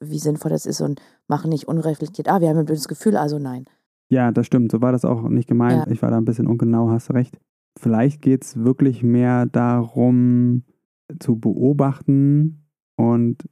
wie 0.01 0.19
sinnvoll 0.19 0.51
das 0.51 0.67
ist 0.67 0.81
und 0.81 1.01
machen 1.27 1.51
nicht 1.51 1.67
unreflektiert, 1.67 2.29
ah, 2.29 2.41
wir 2.41 2.49
haben 2.49 2.59
ein 2.59 2.65
blödes 2.65 2.89
Gefühl, 2.89 3.17
also 3.17 3.39
nein. 3.39 3.65
Ja, 4.09 4.31
das 4.31 4.47
stimmt. 4.47 4.71
So 4.71 4.81
war 4.83 4.93
das 4.93 5.05
auch 5.05 5.23
nicht 5.29 5.49
gemeint. 5.49 5.87
Ja. 5.87 5.93
Ich 5.93 6.03
war 6.03 6.11
da 6.11 6.19
ein 6.19 6.25
bisschen 6.25 6.47
ungenau, 6.47 6.91
hast 6.91 7.13
recht. 7.13 7.39
Vielleicht 7.77 8.23
geht 8.23 8.45
es 8.45 8.57
wirklich 8.57 9.03
mehr 9.03 9.47
darum, 9.47 10.63
zu 11.19 11.37
beobachten 11.37 12.69
und 12.97 13.49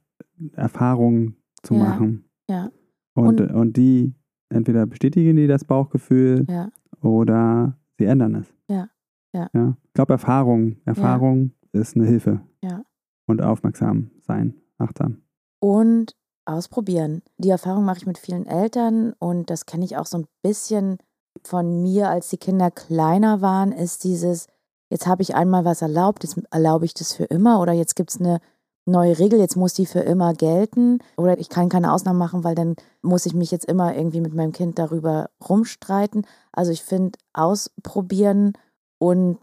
Erfahrungen 0.53 1.35
zu 1.61 1.73
Ja, 1.73 1.79
machen. 1.79 2.25
ja. 2.49 2.69
Und, 3.15 3.41
Und- 3.41 3.51
und 3.53 3.77
die 3.77 4.13
entweder 4.49 4.85
bestätigen 4.85 5.35
die 5.35 5.47
das 5.47 5.63
Bauchgefühl 5.65 6.45
Ja, 6.49 6.69
oder 7.01 7.77
sie 7.97 8.05
ändern 8.05 8.35
es. 8.35 8.53
Ja, 8.69 8.89
ja. 9.33 9.49
ja. 9.53 9.77
Ich 9.85 9.93
glaube, 9.93 10.13
Erfahrung. 10.13 10.77
Erfahrung 10.85 11.51
ist 11.71 11.95
eine 11.95 12.05
Hilfe. 12.05 12.41
Ja. 12.63 12.83
Und 13.25 13.41
aufmerksam 13.41 14.11
sein, 14.21 14.55
achtsam. 14.77 15.21
und 15.59 16.15
ausprobieren. 16.45 17.21
Die 17.37 17.49
Erfahrung 17.49 17.85
mache 17.85 17.99
ich 17.99 18.05
mit 18.05 18.17
vielen 18.17 18.45
Eltern 18.45 19.13
und 19.17 19.49
das 19.49 19.65
kenne 19.65 19.85
ich 19.85 19.95
auch 19.95 20.05
so 20.05 20.17
ein 20.17 20.25
bisschen 20.41 20.97
von 21.41 21.81
mir, 21.81 22.09
als 22.09 22.29
die 22.29 22.37
Kinder 22.37 22.69
kleiner 22.69 23.39
waren, 23.41 23.71
ist 23.71 24.03
dieses, 24.03 24.47
jetzt 24.91 25.07
habe 25.07 25.21
ich 25.21 25.35
einmal 25.35 25.63
was 25.63 25.81
erlaubt, 25.81 26.23
jetzt 26.23 26.37
erlaube 26.51 26.83
ich 26.83 26.93
das 26.93 27.13
für 27.13 27.23
immer 27.23 27.61
oder 27.61 27.71
jetzt 27.71 27.95
gibt 27.95 28.09
es 28.11 28.19
eine 28.19 28.39
neue 28.85 29.17
Regel, 29.17 29.39
jetzt 29.39 29.55
muss 29.55 29.73
die 29.73 29.85
für 29.85 30.01
immer 30.01 30.33
gelten 30.33 30.99
oder 31.17 31.39
ich 31.39 31.49
kann 31.49 31.69
keine 31.69 31.93
Ausnahmen 31.93 32.19
machen, 32.19 32.43
weil 32.43 32.55
dann 32.55 32.75
muss 33.01 33.25
ich 33.25 33.33
mich 33.33 33.51
jetzt 33.51 33.65
immer 33.65 33.95
irgendwie 33.95 34.21
mit 34.21 34.33
meinem 34.33 34.51
Kind 34.51 34.77
darüber 34.77 35.29
rumstreiten. 35.47 36.25
Also 36.51 36.71
ich 36.71 36.83
finde, 36.83 37.17
ausprobieren 37.33 38.53
und 38.99 39.37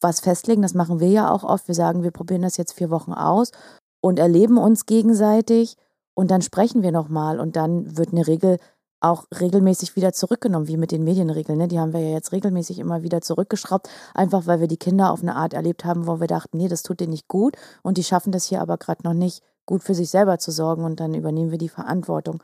was 0.00 0.20
festlegen, 0.20 0.62
das 0.62 0.74
machen 0.74 1.00
wir 1.00 1.08
ja 1.08 1.30
auch 1.30 1.44
oft. 1.44 1.66
Wir 1.66 1.74
sagen, 1.74 2.02
wir 2.02 2.10
probieren 2.10 2.42
das 2.42 2.56
jetzt 2.56 2.72
vier 2.72 2.90
Wochen 2.90 3.12
aus 3.12 3.52
und 4.00 4.18
erleben 4.18 4.58
uns 4.58 4.86
gegenseitig 4.86 5.76
und 6.14 6.30
dann 6.30 6.42
sprechen 6.42 6.82
wir 6.82 6.92
nochmal 6.92 7.40
und 7.40 7.56
dann 7.56 7.96
wird 7.96 8.12
eine 8.12 8.26
Regel 8.26 8.58
auch 9.00 9.26
regelmäßig 9.40 9.96
wieder 9.96 10.12
zurückgenommen, 10.12 10.68
wie 10.68 10.76
mit 10.76 10.90
den 10.90 11.04
Medienregeln. 11.04 11.58
Ne? 11.58 11.68
Die 11.68 11.78
haben 11.78 11.92
wir 11.92 12.00
ja 12.00 12.10
jetzt 12.10 12.32
regelmäßig 12.32 12.78
immer 12.78 13.02
wieder 13.02 13.20
zurückgeschraubt, 13.20 13.88
einfach 14.14 14.46
weil 14.46 14.60
wir 14.60 14.68
die 14.68 14.76
Kinder 14.76 15.12
auf 15.12 15.22
eine 15.22 15.36
Art 15.36 15.54
erlebt 15.54 15.84
haben, 15.84 16.06
wo 16.06 16.20
wir 16.20 16.26
dachten, 16.26 16.56
nee, 16.56 16.68
das 16.68 16.82
tut 16.82 17.00
denen 17.00 17.10
nicht 17.10 17.28
gut 17.28 17.56
und 17.82 17.98
die 17.98 18.04
schaffen 18.04 18.32
das 18.32 18.44
hier 18.44 18.60
aber 18.60 18.76
gerade 18.76 19.04
noch 19.04 19.14
nicht, 19.14 19.42
gut 19.66 19.82
für 19.82 19.94
sich 19.94 20.10
selber 20.10 20.38
zu 20.38 20.50
sorgen 20.50 20.84
und 20.84 20.98
dann 20.98 21.14
übernehmen 21.14 21.50
wir 21.50 21.58
die 21.58 21.68
Verantwortung. 21.68 22.42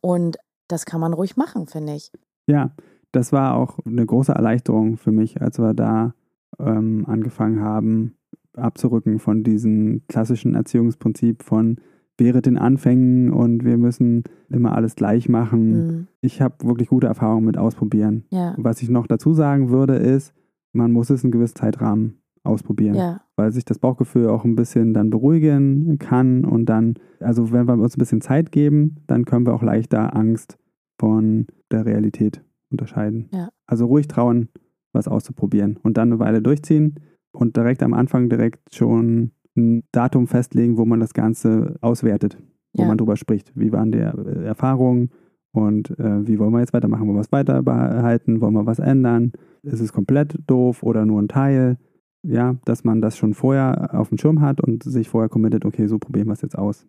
Und 0.00 0.36
das 0.68 0.84
kann 0.84 1.00
man 1.00 1.12
ruhig 1.12 1.36
machen, 1.36 1.66
finde 1.66 1.94
ich. 1.94 2.12
Ja, 2.46 2.70
das 3.10 3.32
war 3.32 3.54
auch 3.54 3.78
eine 3.84 4.04
große 4.04 4.32
Erleichterung 4.32 4.96
für 4.96 5.12
mich, 5.12 5.40
als 5.40 5.58
wir 5.58 5.74
da 5.74 6.14
ähm, 6.58 7.04
angefangen 7.06 7.60
haben, 7.60 8.16
abzurücken 8.54 9.18
von 9.18 9.44
diesem 9.44 10.02
klassischen 10.08 10.54
Erziehungsprinzip 10.54 11.42
von 11.42 11.76
wäre 12.22 12.40
den 12.40 12.56
Anfängen 12.56 13.32
und 13.32 13.64
wir 13.64 13.76
müssen 13.76 14.22
immer 14.48 14.76
alles 14.76 14.94
gleich 14.94 15.28
machen. 15.28 15.70
Mhm. 15.70 16.06
Ich 16.20 16.40
habe 16.40 16.54
wirklich 16.64 16.88
gute 16.88 17.08
Erfahrungen 17.08 17.44
mit 17.44 17.58
Ausprobieren. 17.58 18.24
Ja, 18.30 18.54
Was 18.58 18.80
ich 18.80 18.88
noch 18.88 19.08
dazu 19.08 19.34
sagen 19.34 19.70
würde, 19.70 19.94
ist, 19.94 20.32
man 20.72 20.92
muss 20.92 21.10
es 21.10 21.24
in 21.24 21.32
gewissen 21.32 21.56
Zeitrahmen 21.56 22.22
ausprobieren, 22.44 22.94
ja, 22.94 23.20
weil 23.36 23.52
sich 23.52 23.64
das 23.64 23.78
Bauchgefühl 23.78 24.28
auch 24.28 24.44
ein 24.44 24.56
bisschen 24.56 24.94
dann 24.94 25.10
beruhigen 25.10 25.98
kann 25.98 26.44
und 26.44 26.66
dann, 26.66 26.94
also 27.20 27.52
wenn 27.52 27.66
wir 27.66 27.74
uns 27.74 27.96
ein 27.96 28.00
bisschen 28.00 28.20
Zeit 28.20 28.50
geben, 28.50 28.96
dann 29.06 29.24
können 29.24 29.46
wir 29.46 29.54
auch 29.54 29.62
leichter 29.62 30.16
Angst 30.16 30.58
von 30.98 31.46
der 31.70 31.86
Realität 31.86 32.42
unterscheiden. 32.70 33.28
Ja. 33.32 33.50
Also 33.66 33.86
ruhig 33.86 34.08
trauen, 34.08 34.48
was 34.92 35.08
auszuprobieren 35.08 35.78
und 35.82 35.96
dann 35.96 36.10
eine 36.10 36.18
Weile 36.18 36.42
durchziehen 36.42 36.96
und 37.32 37.56
direkt 37.56 37.82
am 37.82 37.94
Anfang 37.94 38.28
direkt 38.28 38.74
schon 38.74 39.32
ein 39.56 39.84
Datum 39.92 40.26
festlegen, 40.26 40.76
wo 40.78 40.84
man 40.84 41.00
das 41.00 41.14
Ganze 41.14 41.76
auswertet, 41.80 42.36
wo 42.72 42.82
Ja. 42.82 42.88
man 42.88 42.98
drüber 42.98 43.16
spricht. 43.16 43.52
Wie 43.54 43.72
waren 43.72 43.92
die 43.92 43.98
äh, 43.98 44.44
Erfahrungen 44.44 45.10
und 45.52 45.90
äh, 45.98 46.26
wie 46.26 46.38
wollen 46.38 46.52
wir 46.52 46.60
jetzt 46.60 46.72
weitermachen? 46.72 47.06
Wollen 47.06 47.16
wir 47.16 47.20
es 47.20 47.32
weiter 47.32 47.62
behalten? 47.62 48.40
Wollen 48.40 48.54
wir 48.54 48.66
was 48.66 48.78
ändern? 48.78 49.32
Ist 49.62 49.80
es 49.80 49.92
komplett 49.92 50.36
doof 50.46 50.82
oder 50.82 51.04
nur 51.06 51.20
ein 51.20 51.28
Teil? 51.28 51.76
Ja, 52.24 52.54
dass 52.64 52.84
man 52.84 53.00
das 53.02 53.16
schon 53.16 53.34
vorher 53.34 53.90
auf 53.98 54.08
dem 54.10 54.18
Schirm 54.18 54.40
hat 54.40 54.60
und 54.60 54.84
sich 54.84 55.08
vorher 55.08 55.28
committet, 55.28 55.64
okay, 55.64 55.86
so 55.88 55.98
probieren 55.98 56.28
wir 56.28 56.34
es 56.34 56.42
jetzt 56.42 56.56
aus. 56.56 56.86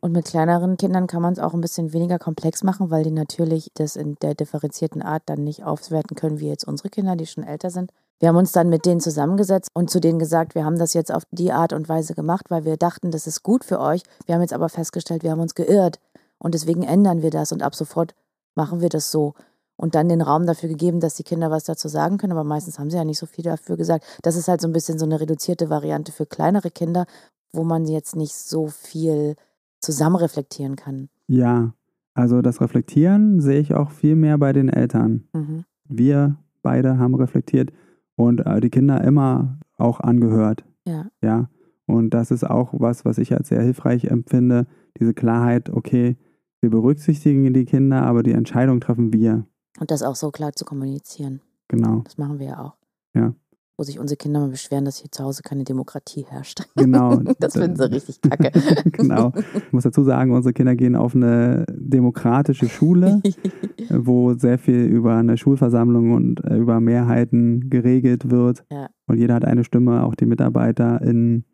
Und 0.00 0.10
mit 0.12 0.24
kleineren 0.26 0.76
Kindern 0.76 1.06
kann 1.06 1.22
man 1.22 1.32
es 1.32 1.38
auch 1.38 1.54
ein 1.54 1.60
bisschen 1.60 1.92
weniger 1.92 2.18
komplex 2.18 2.64
machen, 2.64 2.90
weil 2.90 3.04
die 3.04 3.12
natürlich 3.12 3.70
das 3.74 3.94
in 3.94 4.16
der 4.20 4.34
differenzierten 4.34 5.00
Art 5.00 5.22
dann 5.26 5.44
nicht 5.44 5.62
auswerten 5.64 6.16
können, 6.16 6.40
wie 6.40 6.48
jetzt 6.48 6.66
unsere 6.66 6.90
Kinder, 6.90 7.14
die 7.14 7.26
schon 7.26 7.44
älter 7.44 7.70
sind. 7.70 7.92
Wir 8.20 8.28
haben 8.28 8.36
uns 8.36 8.52
dann 8.52 8.68
mit 8.68 8.86
denen 8.86 9.00
zusammengesetzt 9.00 9.70
und 9.74 9.90
zu 9.90 10.00
denen 10.00 10.18
gesagt, 10.18 10.54
wir 10.54 10.64
haben 10.64 10.78
das 10.78 10.94
jetzt 10.94 11.12
auf 11.12 11.24
die 11.30 11.52
Art 11.52 11.72
und 11.72 11.88
Weise 11.88 12.14
gemacht, 12.14 12.46
weil 12.48 12.64
wir 12.64 12.76
dachten, 12.76 13.10
das 13.10 13.26
ist 13.26 13.42
gut 13.42 13.64
für 13.64 13.80
euch. 13.80 14.02
Wir 14.26 14.34
haben 14.34 14.42
jetzt 14.42 14.52
aber 14.52 14.68
festgestellt, 14.68 15.22
wir 15.22 15.30
haben 15.30 15.40
uns 15.40 15.54
geirrt 15.54 15.98
und 16.38 16.54
deswegen 16.54 16.82
ändern 16.82 17.22
wir 17.22 17.30
das 17.30 17.52
und 17.52 17.62
ab 17.62 17.74
sofort 17.74 18.14
machen 18.54 18.80
wir 18.80 18.88
das 18.88 19.10
so. 19.10 19.34
Und 19.76 19.96
dann 19.96 20.08
den 20.08 20.22
Raum 20.22 20.46
dafür 20.46 20.68
gegeben, 20.68 21.00
dass 21.00 21.14
die 21.14 21.24
Kinder 21.24 21.50
was 21.50 21.64
dazu 21.64 21.88
sagen 21.88 22.16
können, 22.16 22.32
aber 22.32 22.44
meistens 22.44 22.78
haben 22.78 22.90
sie 22.90 22.96
ja 22.96 23.04
nicht 23.04 23.18
so 23.18 23.26
viel 23.26 23.42
dafür 23.42 23.76
gesagt. 23.76 24.04
Das 24.22 24.36
ist 24.36 24.46
halt 24.46 24.60
so 24.60 24.68
ein 24.68 24.72
bisschen 24.72 25.00
so 25.00 25.04
eine 25.04 25.20
reduzierte 25.20 25.68
Variante 25.68 26.12
für 26.12 26.26
kleinere 26.26 26.70
Kinder, 26.70 27.06
wo 27.52 27.64
man 27.64 27.84
jetzt 27.86 28.14
nicht 28.14 28.34
so 28.34 28.68
viel 28.68 29.34
zusammen 29.80 30.16
reflektieren 30.16 30.76
kann. 30.76 31.08
Ja, 31.26 31.74
also 32.14 32.40
das 32.40 32.60
Reflektieren 32.60 33.40
sehe 33.40 33.60
ich 33.60 33.74
auch 33.74 33.90
viel 33.90 34.14
mehr 34.14 34.38
bei 34.38 34.52
den 34.52 34.68
Eltern. 34.68 35.26
Mhm. 35.32 35.64
Wir 35.84 36.36
beide 36.62 36.98
haben 36.98 37.14
reflektiert 37.16 37.72
und 38.16 38.40
äh, 38.46 38.60
die 38.60 38.70
Kinder 38.70 39.02
immer 39.02 39.58
auch 39.76 40.00
angehört. 40.00 40.64
Ja. 40.86 41.06
Ja. 41.22 41.48
Und 41.86 42.10
das 42.10 42.30
ist 42.30 42.44
auch 42.44 42.72
was, 42.72 43.04
was 43.04 43.18
ich 43.18 43.34
als 43.34 43.48
sehr 43.48 43.62
hilfreich 43.62 44.04
empfinde. 44.04 44.66
Diese 44.98 45.14
Klarheit, 45.14 45.70
okay, 45.70 46.16
wir 46.60 46.70
berücksichtigen 46.70 47.52
die 47.52 47.64
Kinder, 47.66 48.02
aber 48.02 48.22
die 48.22 48.32
Entscheidung 48.32 48.80
treffen 48.80 49.12
wir. 49.12 49.46
Und 49.78 49.90
das 49.90 50.02
auch 50.02 50.14
so 50.14 50.30
klar 50.30 50.52
zu 50.52 50.64
kommunizieren. 50.64 51.40
Genau. 51.68 52.00
Das 52.04 52.16
machen 52.16 52.38
wir 52.38 52.46
ja 52.46 52.60
auch. 52.60 52.76
Ja. 53.14 53.34
Wo 53.76 53.82
sich 53.82 53.98
unsere 53.98 54.16
Kinder 54.16 54.40
mal 54.40 54.50
beschweren, 54.50 54.84
dass 54.84 54.98
hier 54.98 55.10
zu 55.10 55.24
Hause 55.24 55.42
keine 55.42 55.64
Demokratie 55.64 56.24
herrscht. 56.28 56.62
Genau. 56.76 57.16
Das 57.38 57.54
finden 57.54 57.76
sie 57.76 57.90
richtig 57.90 58.20
kacke. 58.20 58.50
genau. 58.92 59.32
Ich 59.54 59.72
muss 59.72 59.84
dazu 59.84 60.04
sagen, 60.04 60.32
unsere 60.32 60.52
Kinder 60.52 60.76
gehen 60.76 60.96
auf 60.96 61.14
eine 61.14 61.64
demokratische 61.70 62.68
Schule, 62.68 63.22
wo 63.90 64.34
sehr 64.34 64.58
viel 64.58 64.84
über 64.84 65.16
eine 65.16 65.36
Schulversammlung 65.36 66.12
und 66.12 66.44
äh, 66.44 66.56
über 66.56 66.80
Mehrheiten 66.80 67.70
geregelt 67.70 68.30
wird. 68.30 68.64
Ja. 68.70 68.90
Und 69.06 69.18
jeder 69.18 69.34
hat 69.34 69.44
eine 69.44 69.64
Stimme, 69.64 70.04
auch 70.04 70.14
die 70.14 70.26
MitarbeiterInnen. 70.26 71.44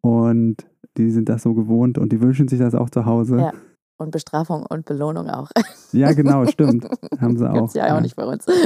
Und 0.00 0.66
die 0.96 1.10
sind 1.10 1.28
das 1.28 1.42
so 1.42 1.54
gewohnt 1.54 1.98
und 1.98 2.12
die 2.12 2.20
wünschen 2.20 2.48
sich 2.48 2.58
das 2.58 2.74
auch 2.74 2.90
zu 2.90 3.04
Hause. 3.04 3.38
Ja. 3.38 3.52
Und 3.98 4.12
Bestrafung 4.12 4.64
und 4.64 4.86
Belohnung 4.86 5.28
auch. 5.28 5.50
Ja, 5.92 6.12
genau, 6.12 6.46
stimmt. 6.46 6.88
Haben 7.20 7.36
sie 7.36 7.50
auch. 7.50 7.54
Gibt's 7.54 7.74
ja 7.74 7.96
auch 7.96 8.00
nicht 8.00 8.16
bei 8.16 8.24
uns. 8.24 8.46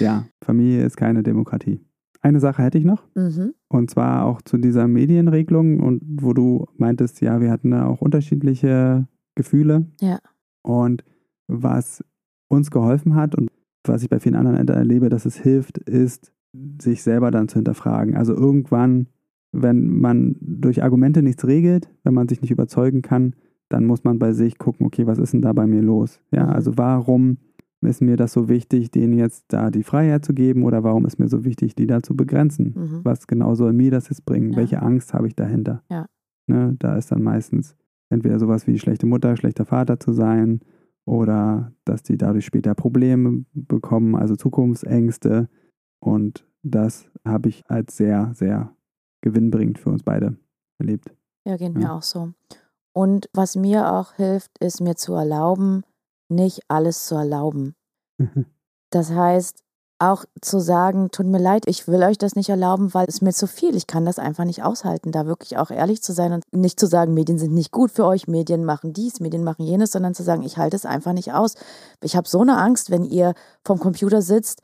Ja, 0.00 0.24
Familie 0.42 0.84
ist 0.84 0.96
keine 0.96 1.22
Demokratie. 1.22 1.80
Eine 2.22 2.40
Sache 2.40 2.62
hätte 2.62 2.78
ich 2.78 2.84
noch. 2.84 3.04
mhm. 3.14 3.54
Und 3.68 3.90
zwar 3.90 4.24
auch 4.24 4.42
zu 4.42 4.58
dieser 4.58 4.88
Medienregelung 4.88 5.80
und 5.80 6.02
wo 6.22 6.32
du 6.32 6.66
meintest, 6.76 7.20
ja, 7.20 7.40
wir 7.40 7.50
hatten 7.50 7.70
da 7.70 7.86
auch 7.86 8.00
unterschiedliche 8.00 9.06
Gefühle. 9.34 9.86
Ja. 10.00 10.18
Und 10.62 11.04
was 11.46 12.04
uns 12.48 12.70
geholfen 12.70 13.14
hat 13.14 13.34
und 13.34 13.50
was 13.84 14.02
ich 14.02 14.08
bei 14.10 14.20
vielen 14.20 14.34
anderen 14.34 14.56
Eltern 14.56 14.76
erlebe, 14.76 15.08
dass 15.08 15.24
es 15.24 15.36
hilft, 15.36 15.78
ist, 15.78 16.32
sich 16.80 17.02
selber 17.02 17.30
dann 17.30 17.48
zu 17.48 17.56
hinterfragen. 17.56 18.16
Also 18.16 18.34
irgendwann, 18.34 19.06
wenn 19.52 19.86
man 20.00 20.36
durch 20.40 20.82
Argumente 20.82 21.22
nichts 21.22 21.46
regelt, 21.46 21.90
wenn 22.02 22.14
man 22.14 22.28
sich 22.28 22.42
nicht 22.42 22.50
überzeugen 22.50 23.02
kann, 23.02 23.34
dann 23.70 23.86
muss 23.86 24.04
man 24.04 24.18
bei 24.18 24.32
sich 24.32 24.58
gucken, 24.58 24.84
okay, 24.86 25.06
was 25.06 25.18
ist 25.18 25.32
denn 25.32 25.40
da 25.42 25.52
bei 25.54 25.66
mir 25.66 25.80
los? 25.82 26.20
Ja, 26.32 26.44
Mhm. 26.44 26.50
also 26.52 26.76
warum 26.76 27.38
ist 27.82 28.02
mir 28.02 28.16
das 28.18 28.34
so 28.34 28.50
wichtig, 28.50 28.90
denen 28.90 29.14
jetzt 29.14 29.46
da 29.48 29.70
die 29.70 29.82
Freiheit 29.84 30.22
zu 30.24 30.34
geben 30.34 30.64
oder 30.64 30.84
warum 30.84 31.06
ist 31.06 31.18
mir 31.18 31.28
so 31.28 31.44
wichtig, 31.46 31.74
die 31.74 31.86
da 31.86 32.02
zu 32.02 32.14
begrenzen? 32.14 32.74
Mhm. 32.76 33.00
Was 33.04 33.26
genau 33.26 33.54
soll 33.54 33.72
mir 33.72 33.90
das 33.90 34.10
jetzt 34.10 34.26
bringen? 34.26 34.50
Ja. 34.50 34.58
Welche 34.58 34.82
Angst 34.82 35.14
habe 35.14 35.26
ich 35.28 35.34
dahinter? 35.34 35.82
Ja. 35.90 36.04
Ne, 36.46 36.76
da 36.78 36.96
ist 36.96 37.10
dann 37.10 37.22
meistens 37.22 37.74
entweder 38.10 38.38
sowas 38.38 38.66
wie 38.66 38.78
schlechte 38.78 39.06
Mutter, 39.06 39.34
schlechter 39.36 39.64
Vater 39.64 39.98
zu 39.98 40.12
sein 40.12 40.60
oder 41.06 41.72
dass 41.84 42.02
die 42.02 42.18
dadurch 42.18 42.44
später 42.44 42.74
Probleme 42.74 43.44
bekommen, 43.54 44.14
also 44.16 44.36
Zukunftsängste. 44.36 45.48
Und 46.00 46.44
das 46.62 47.08
habe 47.24 47.48
ich 47.48 47.62
als 47.70 47.96
sehr, 47.96 48.32
sehr 48.34 48.74
gewinnbringend 49.22 49.78
für 49.78 49.90
uns 49.90 50.02
beide 50.02 50.36
erlebt. 50.78 51.14
Ja, 51.46 51.56
geht 51.56 51.74
mir 51.74 51.82
Ja. 51.82 51.92
auch 51.96 52.02
so. 52.02 52.32
Und 52.92 53.28
was 53.32 53.56
mir 53.56 53.92
auch 53.92 54.14
hilft, 54.14 54.50
ist 54.58 54.80
mir 54.80 54.96
zu 54.96 55.14
erlauben, 55.14 55.84
nicht 56.28 56.62
alles 56.68 57.06
zu 57.06 57.14
erlauben. 57.14 57.74
Das 58.90 59.12
heißt, 59.12 59.62
auch 60.00 60.24
zu 60.40 60.60
sagen, 60.60 61.10
tut 61.10 61.26
mir 61.26 61.38
leid, 61.38 61.64
ich 61.66 61.86
will 61.86 62.02
euch 62.02 62.16
das 62.16 62.34
nicht 62.34 62.48
erlauben, 62.48 62.94
weil 62.94 63.06
es 63.06 63.20
mir 63.20 63.34
zu 63.34 63.46
viel, 63.46 63.76
ich 63.76 63.86
kann 63.86 64.06
das 64.06 64.18
einfach 64.18 64.44
nicht 64.44 64.62
aushalten, 64.62 65.12
da 65.12 65.26
wirklich 65.26 65.58
auch 65.58 65.70
ehrlich 65.70 66.02
zu 66.02 66.12
sein 66.12 66.32
und 66.32 66.42
nicht 66.52 66.80
zu 66.80 66.86
sagen, 66.86 67.12
Medien 67.12 67.38
sind 67.38 67.52
nicht 67.52 67.70
gut 67.70 67.90
für 67.90 68.06
euch, 68.06 68.26
Medien 68.26 68.64
machen 68.64 68.94
dies, 68.94 69.20
Medien 69.20 69.44
machen 69.44 69.66
jenes, 69.66 69.92
sondern 69.92 70.14
zu 70.14 70.22
sagen, 70.22 70.42
ich 70.42 70.56
halte 70.56 70.74
es 70.74 70.86
einfach 70.86 71.12
nicht 71.12 71.34
aus. 71.34 71.54
Ich 72.02 72.16
habe 72.16 72.26
so 72.26 72.40
eine 72.40 72.56
Angst, 72.56 72.90
wenn 72.90 73.04
ihr 73.04 73.34
vom 73.62 73.78
Computer 73.78 74.22
sitzt, 74.22 74.62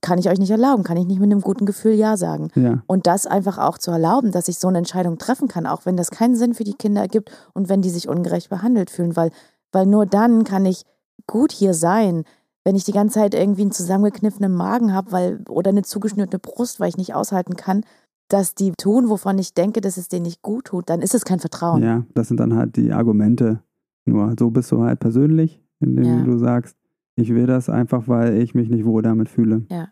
kann 0.00 0.18
ich 0.18 0.28
euch 0.28 0.38
nicht 0.38 0.50
erlauben, 0.50 0.84
kann 0.84 0.96
ich 0.96 1.06
nicht 1.06 1.20
mit 1.20 1.30
einem 1.30 1.40
guten 1.40 1.66
Gefühl 1.66 1.92
Ja 1.92 2.16
sagen. 2.16 2.48
Ja, 2.54 2.82
Und 2.86 3.06
das 3.06 3.26
einfach 3.26 3.58
auch 3.58 3.78
zu 3.78 3.90
erlauben, 3.90 4.30
dass 4.32 4.48
ich 4.48 4.58
so 4.58 4.68
eine 4.68 4.78
Entscheidung 4.78 5.18
treffen 5.18 5.48
kann, 5.48 5.66
auch 5.66 5.86
wenn 5.86 5.96
das 5.96 6.10
keinen 6.10 6.36
Sinn 6.36 6.54
für 6.54 6.64
die 6.64 6.74
Kinder 6.74 7.00
ergibt 7.00 7.30
und 7.54 7.68
wenn 7.68 7.82
die 7.82 7.90
sich 7.90 8.08
ungerecht 8.08 8.48
behandelt 8.50 8.90
fühlen, 8.90 9.16
weil, 9.16 9.30
weil 9.72 9.86
nur 9.86 10.06
dann 10.06 10.44
kann 10.44 10.64
ich 10.66 10.84
gut 11.26 11.52
hier 11.52 11.74
sein. 11.74 12.24
Wenn 12.64 12.76
ich 12.76 12.84
die 12.84 12.92
ganze 12.92 13.14
Zeit 13.18 13.34
irgendwie 13.34 13.62
einen 13.62 13.72
zusammengekniffenen 13.72 14.52
Magen 14.54 14.92
habe, 14.94 15.10
weil 15.12 15.44
oder 15.48 15.70
eine 15.70 15.82
zugeschnürte 15.82 16.38
Brust, 16.38 16.80
weil 16.80 16.88
ich 16.90 16.96
nicht 16.96 17.14
aushalten 17.14 17.56
kann, 17.56 17.82
dass 18.28 18.54
die 18.54 18.72
tun, 18.72 19.08
wovon 19.08 19.38
ich 19.38 19.54
denke, 19.54 19.80
dass 19.80 19.96
es 19.96 20.08
denen 20.08 20.24
nicht 20.24 20.42
gut 20.42 20.66
tut, 20.66 20.90
dann 20.90 21.00
ist 21.00 21.14
es 21.14 21.24
kein 21.24 21.40
Vertrauen. 21.40 21.82
ja, 21.82 22.04
das 22.14 22.28
sind 22.28 22.38
dann 22.38 22.54
halt 22.56 22.76
die 22.76 22.92
Argumente. 22.92 23.62
Nur 24.04 24.34
so 24.38 24.50
bist 24.50 24.70
du 24.70 24.82
halt 24.82 25.00
persönlich, 25.00 25.62
indem 25.80 26.04
Ja. 26.04 26.24
du 26.24 26.38
sagst, 26.38 26.76
ich 27.18 27.34
will 27.34 27.46
das 27.46 27.68
einfach, 27.68 28.06
weil 28.08 28.36
ich 28.40 28.54
mich 28.54 28.68
nicht 28.70 28.84
wohl 28.84 29.02
damit 29.02 29.28
fühle. 29.28 29.66
Ja. 29.70 29.88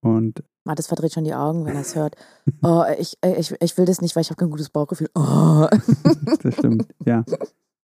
Und 0.00 0.42
Mathis 0.64 0.86
verdreht 0.88 1.12
schon 1.12 1.24
die 1.24 1.34
Augen, 1.34 1.64
wenn 1.64 1.74
er 1.74 1.80
es 1.82 1.94
hört. 1.96 2.16
Oh, 2.62 2.82
ich, 2.98 3.16
ich, 3.24 3.54
ich 3.60 3.78
will 3.78 3.84
das 3.84 4.00
nicht, 4.00 4.14
weil 4.16 4.22
ich 4.22 4.30
habe 4.30 4.38
kein 4.38 4.50
gutes 4.50 4.70
Bauchgefühl. 4.70 5.08
Oh. 5.14 5.66
das 6.42 6.54
stimmt, 6.54 6.86
ja. 7.04 7.24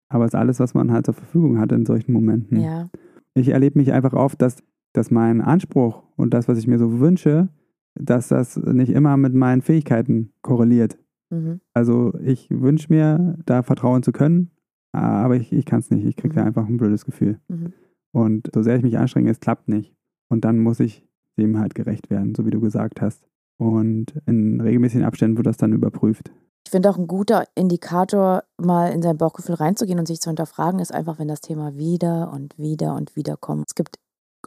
Aber 0.10 0.26
es 0.26 0.30
ist 0.34 0.36
alles, 0.40 0.60
was 0.60 0.74
man 0.74 0.92
halt 0.92 1.06
zur 1.06 1.14
Verfügung 1.14 1.60
hat 1.60 1.72
in 1.72 1.86
solchen 1.86 2.12
Momenten. 2.14 2.60
Ja, 2.60 2.90
ich 3.34 3.50
erlebe 3.50 3.80
mich 3.80 3.92
einfach 3.94 4.14
oft, 4.14 4.42
dass, 4.42 4.58
dass 4.94 5.10
mein 5.12 5.42
Anspruch 5.42 6.04
und 6.18 6.34
das, 6.34 6.48
was 6.48 6.58
ich 6.58 6.68
mir 6.68 6.80
so 6.80 7.00
wünsche, 7.00 7.50
dass 7.96 8.28
das 8.30 8.58
nicht 8.58 8.92
immer 8.92 9.16
mit 9.18 9.34
meinen 9.34 9.62
Fähigkeiten 9.62 10.32
korreliert. 10.42 10.98
mhm. 11.30 11.62
Also 11.74 12.14
ich 12.24 12.50
wünsche 12.50 12.88
mir, 12.92 13.38
da 13.46 13.64
vertrauen 13.64 14.04
zu 14.04 14.12
können, 14.12 14.52
aber 14.92 15.36
ich, 15.38 15.52
ich 15.54 15.66
kann 15.66 15.80
es 15.80 15.90
nicht. 15.92 16.06
Ich 16.06 16.16
kriege 16.18 16.34
da 16.36 16.42
Mhm. 16.42 16.48
einfach 16.48 16.66
ein 16.68 16.78
blödes 16.78 17.06
Gefühl. 17.06 17.40
Mhm. 17.48 17.74
Und 18.12 18.50
so 18.54 18.62
sehr 18.62 18.76
ich 18.76 18.84
mich 18.84 18.98
anstrenge, 18.98 19.30
es 19.30 19.40
klappt 19.40 19.68
nicht. 19.68 19.94
Und 20.30 20.46
dann 20.46 20.60
muss 20.60 20.80
ich 20.80 21.06
dem 21.38 21.60
halt 21.60 21.76
gerecht 21.76 22.10
werden, 22.10 22.36
so 22.36 22.46
wie 22.46 22.52
du 22.52 22.60
gesagt 22.60 23.02
hast. 23.02 23.26
Und 23.58 24.14
in 24.26 24.60
regelmäßigen 24.60 25.06
Abständen 25.06 25.38
wird 25.38 25.48
das 25.48 25.58
dann 25.58 25.74
überprüft. 25.74 26.32
Ich 26.66 26.72
finde 26.72 26.90
auch 26.90 26.98
ein 26.98 27.08
guter 27.08 27.46
Indikator, 27.56 28.44
mal 28.58 28.92
in 28.92 29.02
sein 29.02 29.18
Bauchgefühl 29.18 29.56
reinzugehen 29.56 30.00
und 30.00 30.08
sich 30.08 30.22
zu 30.22 30.30
hinterfragen, 30.30 30.80
ist 30.80 30.94
einfach, 30.94 31.20
wenn 31.20 31.28
das 31.28 31.42
Thema 31.42 31.76
wieder 31.76 32.32
und 32.34 32.58
wieder 32.58 32.96
und 32.96 33.16
wieder 33.16 33.38
kommt. 33.38 33.66
Es 33.68 33.76
gibt 33.76 33.98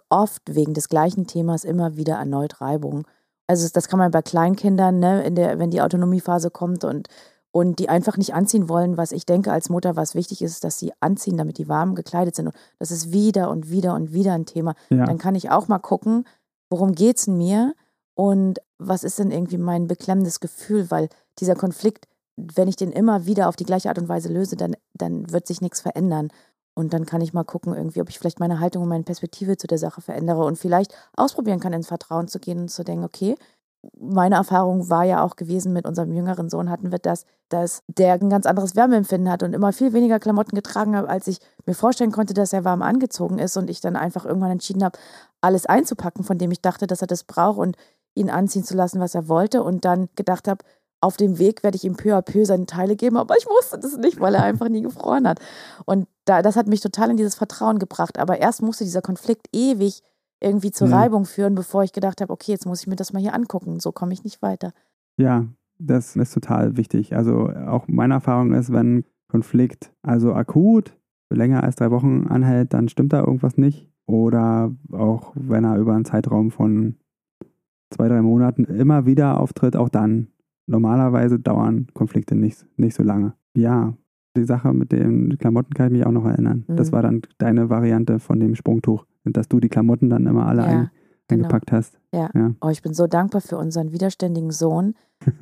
oft 0.09 0.43
wegen 0.55 0.75
des 0.75 0.89
gleichen 0.89 1.27
Themas 1.27 1.65
immer 1.65 1.97
wieder 1.97 2.15
erneut 2.15 2.61
Reibung. 2.61 3.07
Also 3.47 3.69
das 3.73 3.89
kann 3.89 3.99
man 3.99 4.11
bei 4.11 4.23
Kleinkindern, 4.23 4.99
ne, 4.99 5.23
in 5.25 5.35
der, 5.35 5.59
wenn 5.59 5.71
die 5.71 5.83
Autonomiephase 5.83 6.51
kommt 6.51 6.85
und, 6.85 7.09
und 7.55 7.79
die 7.79 7.89
einfach 7.89 8.17
nicht 8.17 8.35
anziehen 8.35 8.69
wollen, 8.69 8.97
was 8.97 9.13
ich 9.13 9.27
denke 9.27 9.53
als 9.53 9.69
Mutter, 9.69 9.95
was 9.95 10.17
wichtig 10.17 10.43
ist, 10.43 10.65
dass 10.65 10.77
sie 10.77 10.93
anziehen, 10.99 11.37
damit 11.37 11.57
die 11.59 11.69
warm 11.69 11.95
gekleidet 11.95 12.35
sind. 12.35 12.49
Und 12.49 12.57
das 12.81 12.91
ist 12.91 13.13
wieder 13.13 13.49
und 13.49 13.71
wieder 13.71 13.95
und 13.95 14.13
wieder 14.13 14.33
ein 14.33 14.45
Thema. 14.45 14.75
Ja, 14.91 15.05
Dann 15.05 15.19
kann 15.19 15.37
ich 15.37 15.51
auch 15.51 15.69
mal 15.69 15.79
gucken, 15.79 16.25
worum 16.69 16.97
geht 16.97 17.19
es 17.19 17.29
in 17.29 17.39
mir 17.39 17.75
und 18.15 18.59
was 18.79 19.05
ist 19.05 19.21
denn 19.21 19.31
irgendwie 19.31 19.59
mein 19.59 19.87
beklemmendes 19.87 20.41
Gefühl, 20.41 20.91
weil 20.91 21.09
dieser 21.39 21.55
Konflikt, 21.55 22.09
wenn 22.37 22.67
ich 22.67 22.75
den 22.75 22.91
immer 22.91 23.25
wieder 23.25 23.49
auf 23.49 23.55
die 23.55 23.67
gleiche 23.67 23.89
Art 23.89 23.99
und 23.99 24.09
Weise 24.09 24.33
löse, 24.33 24.57
dann, 24.57 24.75
dann 24.93 25.31
wird 25.31 25.47
sich 25.47 25.61
nichts 25.61 25.81
verändern. 25.81 26.31
Und 26.75 26.93
dann 26.93 27.07
kann 27.07 27.21
ich 27.21 27.33
mal 27.33 27.45
gucken, 27.45 27.73
irgendwie, 27.73 28.01
ob 28.01 28.09
ich 28.09 28.19
vielleicht 28.19 28.41
meine 28.41 28.59
Haltung 28.59 28.83
und 28.83 28.89
meine 28.89 29.05
Perspektive 29.05 29.57
zu 29.57 29.69
der 29.69 29.79
Sache 29.79 30.01
verändere 30.01 30.45
und 30.45 30.59
vielleicht 30.59 30.93
ausprobieren 31.17 31.61
kann, 31.61 31.73
ins 31.73 31.87
Vertrauen 31.87 32.27
zu 32.27 32.41
gehen 32.41 32.59
und 32.59 32.69
zu 32.73 32.83
denken, 32.83 33.05
okay, 33.05 33.37
meine 33.99 34.37
Erfahrung 34.37 34.89
war 34.89 35.05
ja 35.05 35.23
auch 35.23 35.37
gewesen, 35.37 35.73
mit 35.73 35.87
unserem 35.87 36.13
jüngeren 36.13 36.49
Sohn 36.49 36.71
hatten 36.71 36.93
wir 36.93 36.99
das, 36.99 37.25
dass 37.49 37.83
der 37.89 38.15
ein 38.15 38.31
ganz 38.31 38.47
anderes 38.47 38.77
Wärmeempfinden 38.77 39.31
hat 39.31 39.43
und 39.43 39.53
immer 39.53 39.73
viel 39.73 39.93
weniger 39.93 40.19
Klamotten 40.19 40.55
getragen 40.55 40.97
hat, 40.97 41.09
als 41.09 41.27
ich 41.27 41.39
mir 41.67 41.75
vorstellen 41.75 42.13
konnte, 42.13 42.35
dass 42.35 42.53
er 42.53 42.65
warm 42.65 42.83
angezogen 42.83 43.39
ist 43.39 43.57
und 43.57 43.71
ich 43.71 43.81
dann 43.81 43.97
einfach 43.97 44.25
irgendwann 44.25 44.51
entschieden 44.51 44.85
habe, 44.85 44.99
alles 45.41 45.67
einzupacken, 45.67 46.25
von 46.25 46.39
dem 46.39 46.51
ich 46.51 46.61
dachte, 46.61 46.87
dass 46.87 47.01
er 47.01 47.07
das 47.07 47.25
braucht 47.25 47.59
und 47.59 47.77
ihn 48.15 48.31
anziehen 48.31 48.65
zu 48.65 48.75
lassen, 48.75 49.01
was 49.01 49.15
er 49.15 49.29
wollte 49.29 49.63
und 49.63 49.85
dann 49.85 50.09
gedacht 50.17 50.49
habe, 50.49 50.65
auf 51.01 51.19
dem 51.19 51.39
Weg 51.39 51.63
werde 51.63 51.77
ich 51.77 51.85
ihm 51.85 51.97
peu 51.97 52.17
à 52.17 52.23
peu 52.23 52.47
seine 52.47 52.65
Teile 52.65 52.97
geben, 52.97 53.19
aber 53.19 53.37
ich 53.37 53.47
wusste 53.47 53.79
das 53.79 53.99
nicht, 53.99 54.21
weil 54.21 54.35
er 54.35 54.43
einfach 54.43 54.71
nie 54.71 54.81
gefroren 54.81 55.29
hat. 55.29 55.39
Und 55.85 56.09
da, 56.25 56.41
das 56.41 56.57
hat 56.57 56.67
mich 56.67 56.81
total 56.81 57.11
in 57.11 57.19
dieses 57.19 57.35
Vertrauen 57.35 57.79
gebracht. 57.79 58.19
Aber 58.19 58.39
erst 58.39 58.63
musste 58.63 58.85
dieser 58.85 59.03
Konflikt 59.03 59.49
ewig 59.53 60.03
irgendwie 60.45 60.71
zur 60.71 60.89
mhm. 60.89 60.95
Reibung 60.95 61.25
führen, 61.25 61.55
bevor 61.55 61.83
ich 61.83 61.93
gedacht 61.93 62.21
habe, 62.21 62.33
okay, 62.33 62.53
jetzt 62.53 62.67
muss 62.67 62.83
ich 62.83 62.87
mir 62.87 62.97
das 62.97 63.13
mal 63.13 63.21
hier 63.21 63.35
angucken. 63.35 63.81
So 63.81 63.93
komme 63.93 64.13
ich 64.13 64.25
nicht 64.25 64.43
weiter. 64.43 64.73
Ja, 65.17 65.47
das 65.79 66.17
ist 66.17 66.35
total 66.35 66.77
wichtig. 66.77 67.17
Also 67.17 67.49
auch 67.49 67.89
meine 67.89 68.15
Erfahrung 68.15 68.53
ist, 68.53 68.73
wenn 68.73 69.05
Konflikt 69.29 69.93
also 70.03 70.35
akut 70.35 70.97
länger 71.31 71.65
als 71.65 71.77
drei 71.77 71.91
Wochen 71.91 72.27
anhält, 72.29 72.73
dann 72.73 72.89
stimmt 72.89 73.13
da 73.13 73.21
irgendwas 73.21 73.57
nicht. 73.57 73.91
Oder 74.07 74.73
auch 74.93 75.33
wenn 75.35 75.65
er 75.65 75.79
über 75.79 75.95
einen 75.95 76.05
Zeitraum 76.05 76.51
von 76.51 76.97
zwei, 77.91 78.09
drei 78.09 78.23
Monaten 78.23 78.65
immer 78.65 79.07
wieder 79.07 79.41
auftritt, 79.41 79.77
auch 79.77 79.89
dann. 79.89 80.29
Normalerweise 80.67 81.39
dauern 81.39 81.89
Konflikte 81.93 82.35
nicht, 82.35 82.65
nicht 82.79 82.95
so 82.95 83.03
lange. 83.03 83.35
Ja, 83.55 83.93
die 84.37 84.45
Sache 84.45 84.73
mit 84.73 84.93
den 84.93 85.37
Klamotten 85.37 85.75
kann 85.75 85.87
ich 85.89 85.93
mich 85.93 86.07
auch 86.07 86.13
noch 86.13 86.25
erinnern. 86.25 86.65
Mhm. 86.67 86.77
Das 86.77 86.91
war 86.91 87.03
dann 87.03 87.21
deine 87.37 87.69
Variante 87.69 88.19
von 88.19 88.41
dem 88.41 88.55
Sprungtuch, 88.55 89.05
dass 89.25 89.49
du 89.49 89.61
die 89.61 89.69
Klamotten 89.69 90.11
dann 90.11 90.27
immer 90.27 90.47
alle 90.47 90.63
ja, 90.63 90.69
ein, 90.69 90.91
genau. 91.29 91.45
eingepackt 91.45 91.73
hast. 91.73 91.99
Ja. 92.13 92.31
ja. 92.35 92.55
Oh, 92.61 92.69
ich 92.69 92.83
bin 92.83 92.95
so 92.95 93.07
dankbar 93.07 93.41
für 93.41 93.57
unseren 93.57 93.93
widerständigen 93.93 94.51
Sohn, 94.51 94.95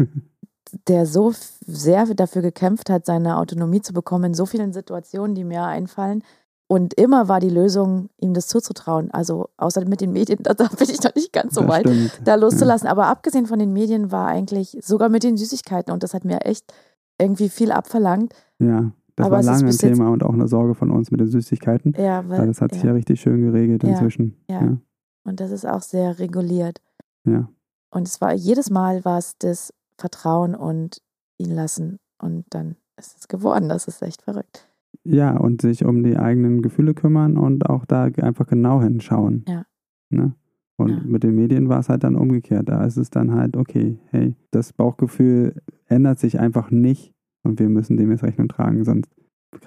der 0.89 1.07
so 1.07 1.33
sehr 1.67 2.07
dafür 2.15 2.43
gekämpft 2.43 2.91
hat, 2.91 3.07
seine 3.07 3.37
Autonomie 3.37 3.83
zu 3.83 3.93
bekommen 3.93 4.25
in 4.25 4.35
so 4.35 4.47
vielen 4.47 4.73
Situationen, 4.73 5.35
die 5.35 5.45
mir 5.45 5.65
einfallen. 5.65 6.23
Und 6.69 6.95
immer 6.95 7.29
war 7.29 7.39
die 7.39 7.51
Lösung, 7.51 8.09
ihm 8.19 8.33
das 8.33 8.47
zuzutrauen. 8.47 9.11
Also 9.11 9.51
außer 9.59 9.87
mit 9.87 10.01
den 10.01 10.13
Medien, 10.13 10.39
da, 10.43 10.55
bin 10.55 10.89
ich 10.89 11.03
noch 11.03 11.15
nicht 11.15 11.33
ganz 11.33 11.55
so 11.55 11.61
das 11.63 11.71
weit, 11.71 11.87
stimmt. 11.87 12.23
da 12.25 12.37
loszulassen. 12.37 12.87
Ja. 12.87 12.93
Aber 12.93 13.09
abgesehen 13.09 13.47
von 13.47 13.59
den 13.59 13.73
Medien 13.73 14.11
war 14.11 14.29
eigentlich 14.29 14.79
sogar 14.81 15.09
mit 15.09 15.23
den 15.23 15.37
Süßigkeiten 15.37 15.93
und 15.93 16.03
das 16.03 16.15
hat 16.15 16.25
mir 16.25 16.47
echt 16.47 16.73
irgendwie 17.19 17.51
viel 17.51 17.73
abverlangt. 17.73 18.33
Ja, 18.59 18.91
das 19.17 19.27
Aber 19.27 19.37
war 19.37 19.43
lange 19.43 19.67
ein 19.67 19.77
Thema 19.77 20.11
und 20.11 20.23
auch 20.23 20.33
eine 20.33 20.49
Sorge 20.49 20.75
von 20.75 20.91
uns 20.91 21.11
mit 21.11 21.21
den 21.21 21.29
Süßigkeiten. 21.29 21.95
Ja, 21.99 22.27
weil, 22.29 22.47
das 22.47 22.61
hat 22.61 22.73
sich 22.73 22.83
ja. 22.83 22.93
richtig 22.93 23.21
schön 23.21 23.43
geregelt 23.43 23.85
inzwischen. 23.85 24.37
Ja, 24.49 24.65
ja. 24.65 24.77
Und 25.25 25.41
das 25.41 25.51
ist 25.51 25.67
auch 25.67 25.83
sehr 25.83 26.19
reguliert. 26.19 26.81
Ja. 27.25 27.49
Und 27.91 28.09
es 28.09 28.21
war 28.21 28.33
jedes 28.33 28.71
Mal 28.71 29.05
war 29.05 29.19
es 29.19 29.37
das 29.39 29.73
Vertrauen 29.99 30.55
und 30.55 31.03
ihn 31.39 31.51
lassen. 31.51 31.99
Und 32.19 32.47
dann 32.51 32.77
ist 32.97 33.19
es 33.19 33.29
geworden. 33.29 33.69
Das 33.69 33.87
ist 33.87 34.03
echt 34.03 34.23
verrückt. 34.23 34.69
Ja, 35.05 35.37
und 35.37 35.61
sich 35.61 35.85
um 35.85 36.03
die 36.03 36.17
eigenen 36.17 36.63
Gefühle 36.63 36.95
kümmern 36.95 37.37
und 37.37 37.69
auch 37.69 37.85
da 37.85 38.05
einfach 38.05 38.47
genau 38.47 38.81
hinschauen. 38.81 39.45
Ja. 39.49 39.65
Ne? 40.11 40.35
Und 40.77 40.91
ja. 40.91 41.01
mit 41.05 41.23
den 41.23 41.35
Medien 41.35 41.69
war 41.69 41.81
es 41.81 41.89
halt 41.89 42.05
dann 42.05 42.17
umgekehrt. 42.17 42.69
Da 42.69 42.85
ist 42.85 42.97
es 42.97 43.11
dann 43.11 43.33
halt, 43.35 43.57
okay, 43.57 43.99
hey, 44.11 44.37
das 44.51 44.73
Bauchgefühl 44.73 45.61
ändert 45.87 46.19
sich 46.19 46.41
einfach 46.41 46.71
nicht 46.71 47.15
und 47.43 47.59
wir 47.59 47.69
müssen 47.69 47.97
dem 47.97 48.11
jetzt 48.11 48.23
Rechnung 48.23 48.49
tragen, 48.49 48.85
sonst 48.85 49.11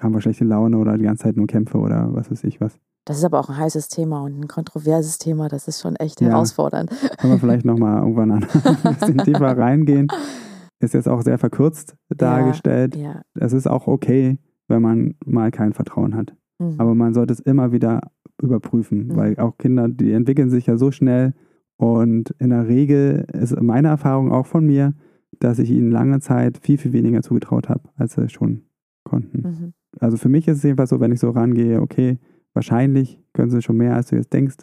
haben 0.00 0.14
wir 0.14 0.20
schlechte 0.20 0.44
Laune 0.44 0.78
oder 0.78 0.96
die 0.98 1.04
ganze 1.04 1.24
Zeit 1.24 1.36
nur 1.36 1.46
Kämpfe 1.46 1.78
oder 1.78 2.12
was 2.12 2.30
weiß 2.30 2.44
ich 2.44 2.60
was. 2.60 2.78
Das 3.04 3.18
ist 3.18 3.24
aber 3.24 3.38
auch 3.38 3.48
ein 3.48 3.56
heißes 3.56 3.88
Thema 3.88 4.22
und 4.22 4.40
ein 4.40 4.48
kontroverses 4.48 5.18
Thema. 5.18 5.48
Das 5.48 5.68
ist 5.68 5.80
schon 5.80 5.94
echt 5.94 6.20
ja. 6.20 6.28
herausfordernd. 6.28 6.90
Können 7.18 7.34
wir 7.34 7.38
vielleicht 7.38 7.64
nochmal 7.64 7.98
irgendwann 8.02 8.32
an 8.32 8.46
ein 8.82 8.94
bisschen 8.94 9.18
tiefer 9.18 9.56
reingehen. 9.56 10.08
Ist 10.80 10.92
jetzt 10.92 11.08
auch 11.08 11.22
sehr 11.22 11.38
verkürzt 11.38 11.96
dargestellt. 12.08 12.96
Ja, 12.96 13.02
ja. 13.02 13.22
Es 13.34 13.52
ist 13.52 13.68
auch 13.68 13.86
okay, 13.86 14.38
wenn 14.66 14.82
man 14.82 15.14
mal 15.24 15.52
kein 15.52 15.72
Vertrauen 15.72 16.16
hat. 16.16 16.34
Mhm. 16.58 16.74
Aber 16.78 16.94
man 16.96 17.14
sollte 17.14 17.32
es 17.32 17.40
immer 17.40 17.70
wieder 17.70 18.00
überprüfen, 18.42 19.06
mhm. 19.06 19.16
weil 19.16 19.38
auch 19.38 19.56
Kinder, 19.56 19.88
die 19.88 20.12
entwickeln 20.12 20.50
sich 20.50 20.66
ja 20.66 20.76
so 20.76 20.90
schnell 20.90 21.32
und 21.76 22.30
in 22.38 22.50
der 22.50 22.66
Regel 22.66 23.26
ist 23.32 23.60
meine 23.60 23.88
Erfahrung 23.88 24.32
auch 24.32 24.46
von 24.46 24.66
mir, 24.66 24.94
dass 25.38 25.58
ich 25.58 25.70
ihnen 25.70 25.90
lange 25.90 26.20
Zeit 26.20 26.58
viel, 26.58 26.78
viel 26.78 26.92
weniger 26.92 27.22
zugetraut 27.22 27.68
habe, 27.68 27.88
als 27.96 28.14
sie 28.14 28.28
schon 28.28 28.62
konnten. 29.04 29.42
Mhm. 29.42 29.72
Also 30.00 30.16
für 30.16 30.28
mich 30.28 30.48
ist 30.48 30.58
es 30.58 30.62
jedenfalls 30.62 30.90
so, 30.90 31.00
wenn 31.00 31.12
ich 31.12 31.20
so 31.20 31.30
rangehe, 31.30 31.80
okay, 31.80 32.18
wahrscheinlich 32.52 33.22
können 33.32 33.50
sie 33.50 33.62
schon 33.62 33.76
mehr, 33.76 33.94
als 33.94 34.08
du 34.08 34.16
jetzt 34.16 34.32
denkst, 34.32 34.56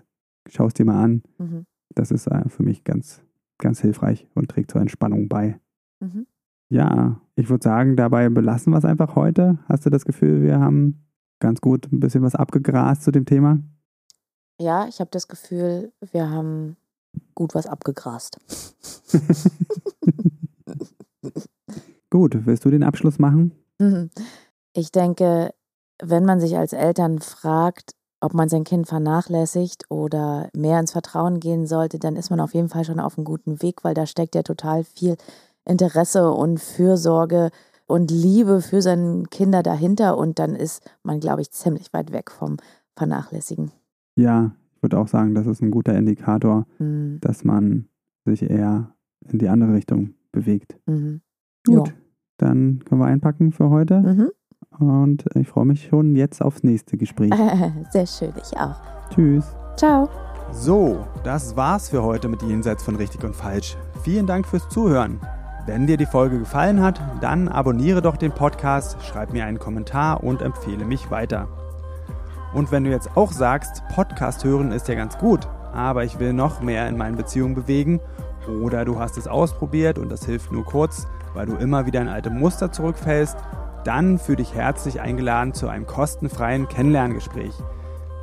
schau 0.49 0.67
es 0.67 0.73
dir 0.73 0.86
mal 0.86 1.02
an. 1.02 1.23
Mhm. 1.38 1.65
Das 1.95 2.12
ist 2.12 2.28
äh, 2.28 2.49
für 2.49 2.63
mich 2.63 2.84
ganz, 2.84 3.23
ganz 3.58 3.80
hilfreich 3.82 4.28
und 4.36 4.49
trägt 4.49 4.71
zur 4.71 4.82
Entspannung 4.82 5.28
bei. 5.30 5.60
Mhm. 5.99 6.28
Ja, 6.69 7.21
ich 7.36 7.49
würde 7.49 7.63
sagen, 7.63 7.95
dabei 7.95 8.30
belassen 8.30 8.73
wir 8.73 8.78
es 8.78 8.86
einfach 8.86 9.15
heute. 9.15 9.60
Hast 9.67 9.86
du 9.86 9.89
das 9.89 10.06
Gefühl, 10.06 10.41
wir 10.41 10.60
haben 10.60 11.06
ganz 11.39 11.62
gut 11.62 11.91
ein 11.91 11.99
bisschen 11.99 12.23
was 12.23 12.36
abgegrast 12.36 13.04
zu 13.04 13.12
dem 13.12 13.26
Thema? 13.26 13.60
Ja, 14.60 14.88
ich 14.88 14.99
habe 14.99 15.10
das 15.12 15.28
Gefühl, 15.28 15.91
wir 16.12 16.30
haben 16.30 16.78
gut 17.36 17.54
was 17.54 17.67
abgegrast. 17.67 18.39
gut, 22.13 22.45
willst 22.45 22.63
du 22.63 22.69
den 22.69 22.84
Abschluss 22.84 23.19
machen? 23.19 23.52
Ich 24.76 24.91
denke, 24.91 25.54
wenn 26.02 26.26
man 26.26 26.39
sich 26.39 26.58
als 26.58 26.73
Eltern 26.73 27.19
fragt, 27.19 27.91
ob 28.21 28.34
man 28.34 28.49
sein 28.49 28.63
Kind 28.63 28.88
vernachlässigt 28.88 29.84
oder 29.89 30.49
mehr 30.56 30.80
ins 30.80 30.93
Vertrauen 30.93 31.39
gehen 31.39 31.67
sollte, 31.67 31.99
dann 31.99 32.15
ist 32.15 32.32
man 32.32 32.39
auf 32.39 32.56
jeden 32.56 32.69
Fall 32.69 32.84
schon 32.84 32.99
auf 32.99 33.15
einem 33.15 33.26
guten 33.26 33.62
Weg, 33.62 33.84
weil 33.84 33.93
da 33.93 34.08
steckt 34.08 34.34
ja 34.34 34.41
total 34.41 34.84
viel 34.84 35.15
Interesse 35.63 36.32
und 36.32 36.60
Fürsorge 36.60 37.52
und 37.86 38.10
Liebe 38.10 38.62
für 38.62 38.82
seine 38.82 39.26
Kinder 39.30 39.62
dahinter 39.62 40.17
und 40.17 40.39
dann 40.39 40.56
ist 40.56 40.82
man, 41.04 41.19
glaube 41.19 41.41
ich, 41.41 41.52
ziemlich 41.52 41.93
weit 41.93 42.12
weg 42.12 42.32
vom 42.32 42.58
Vernachlässigen. 42.95 43.71
Ja, 44.15 44.56
ich 44.76 44.82
würde 44.82 44.97
auch 44.97 45.08
sagen, 45.08 45.36
das 45.36 45.45
ist 45.45 45.62
ein 45.62 45.69
guter 45.69 45.95
Indikator, 45.95 46.65
mhm. 46.80 47.19
dass 47.21 47.43
man 47.43 47.89
sich 48.26 48.41
eher 48.41 48.95
in 49.30 49.38
die 49.38 49.49
andere 49.49 49.76
Richtung 49.76 50.15
bewegt. 50.32 50.80
Mhm. 50.88 51.21
Gut, 51.63 51.89
ja. 51.89 51.93
Dann 52.38 52.80
können 52.86 53.02
wir 53.02 53.08
einpacken 53.08 53.52
für 53.52 53.69
heute. 53.69 54.00
Mhm. 54.00 54.32
Und 54.80 55.26
ich 55.36 55.48
freue 55.48 55.65
mich 55.65 55.88
schon 55.88 56.15
jetzt 56.15 56.41
aufs 56.41 56.63
nächste 56.63 56.98
Gespräch. 56.98 57.32
Sehr 57.91 58.08
schön, 58.08 58.34
ich 58.36 58.58
auch. 58.58 58.76
Tschüss. 59.10 59.56
Ciao. 59.78 60.10
So, 60.52 61.06
das 61.24 61.56
war's 61.56 61.89
für 61.89 62.04
heute 62.04 62.28
mit 62.28 62.41
Jenseits 62.43 62.84
von 62.84 62.96
Richtig 62.96 63.24
und 63.24 63.36
Falsch. 63.36 63.78
Vielen 64.04 64.28
Dank 64.28 64.48
fürs 64.48 64.67
Zuhören. 64.69 65.19
Wenn 65.65 65.88
dir 65.88 65.98
die 65.98 66.06
Folge 66.06 66.39
gefallen 66.39 66.82
hat, 66.82 67.00
dann 67.22 67.48
abonniere 67.48 68.02
doch 68.02 68.17
den 68.17 68.32
Podcast, 68.32 68.98
schreib 69.02 69.32
mir 69.32 69.46
einen 69.46 69.60
Kommentar 69.60 70.24
und 70.24 70.41
empfehle 70.41 70.86
mich 70.86 71.10
weiter. 71.10 71.48
Und 72.54 72.72
wenn 72.72 72.84
du 72.84 72.91
jetzt 72.91 73.15
auch 73.15 73.32
sagst, 73.32 73.82
Podcast 73.96 74.43
hören 74.43 74.72
ist 74.72 74.88
ja 74.88 74.96
ganz 74.96 75.17
gut, 75.17 75.48
aber 75.74 76.04
ich 76.04 76.19
will 76.19 76.34
noch 76.34 76.62
mehr 76.62 76.88
in 76.88 76.98
meinen 76.98 77.15
Beziehungen 77.15 77.56
bewegen 77.56 78.00
oder 78.62 78.86
du 78.86 79.00
hast 79.00 79.17
es 79.17 79.28
ausprobiert 79.28 79.98
und 79.98 80.12
das 80.12 80.26
hilft 80.26 80.52
nur 80.52 80.65
kurz, 80.65 81.08
weil 81.34 81.46
du 81.46 81.56
immer 81.56 81.86
wieder 81.86 82.02
in 82.02 82.08
alte 82.08 82.30
Muster 82.30 82.72
zurückfällst, 82.72 83.38
dann 83.84 84.17
fühle 84.17 84.38
dich 84.38 84.54
herzlich 84.54 85.02
eingeladen 85.02 85.54
zu 85.54 85.67
einem 85.67 85.86
kostenfreien 85.86 86.67
Kennenlerngespräch. 86.67 87.54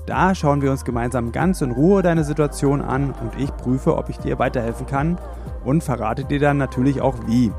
Da 0.06 0.34
schauen 0.34 0.62
wir 0.62 0.70
uns 0.70 0.84
gemeinsam 0.84 1.32
ganz 1.32 1.60
in 1.60 1.70
Ruhe 1.70 2.02
deine 2.02 2.24
Situation 2.24 2.80
an 2.82 3.12
und 3.12 3.38
ich 3.38 3.54
prüfe, 3.56 3.96
ob 3.96 4.08
ich 4.08 4.18
dir 4.18 4.38
weiterhelfen 4.38 4.86
kann 4.86 5.18
und 5.64 5.84
verrate 5.84 6.24
dir 6.24 6.40
dann 6.40 6.56
natürlich 6.56 7.00
auch 7.00 7.14
wie. 7.26 7.52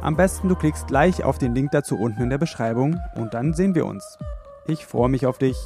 Am 0.00 0.16
besten 0.16 0.48
du 0.48 0.54
klickst 0.54 0.86
gleich 0.86 1.24
auf 1.24 1.38
den 1.38 1.54
Link 1.54 1.72
dazu 1.72 1.98
unten 1.98 2.22
in 2.22 2.30
der 2.30 2.38
Beschreibung 2.38 3.00
und 3.16 3.34
dann 3.34 3.52
sehen 3.52 3.74
wir 3.74 3.86
uns. 3.86 4.18
Ich 4.66 4.86
freue 4.86 5.08
mich 5.08 5.26
auf 5.26 5.38
dich. 5.38 5.56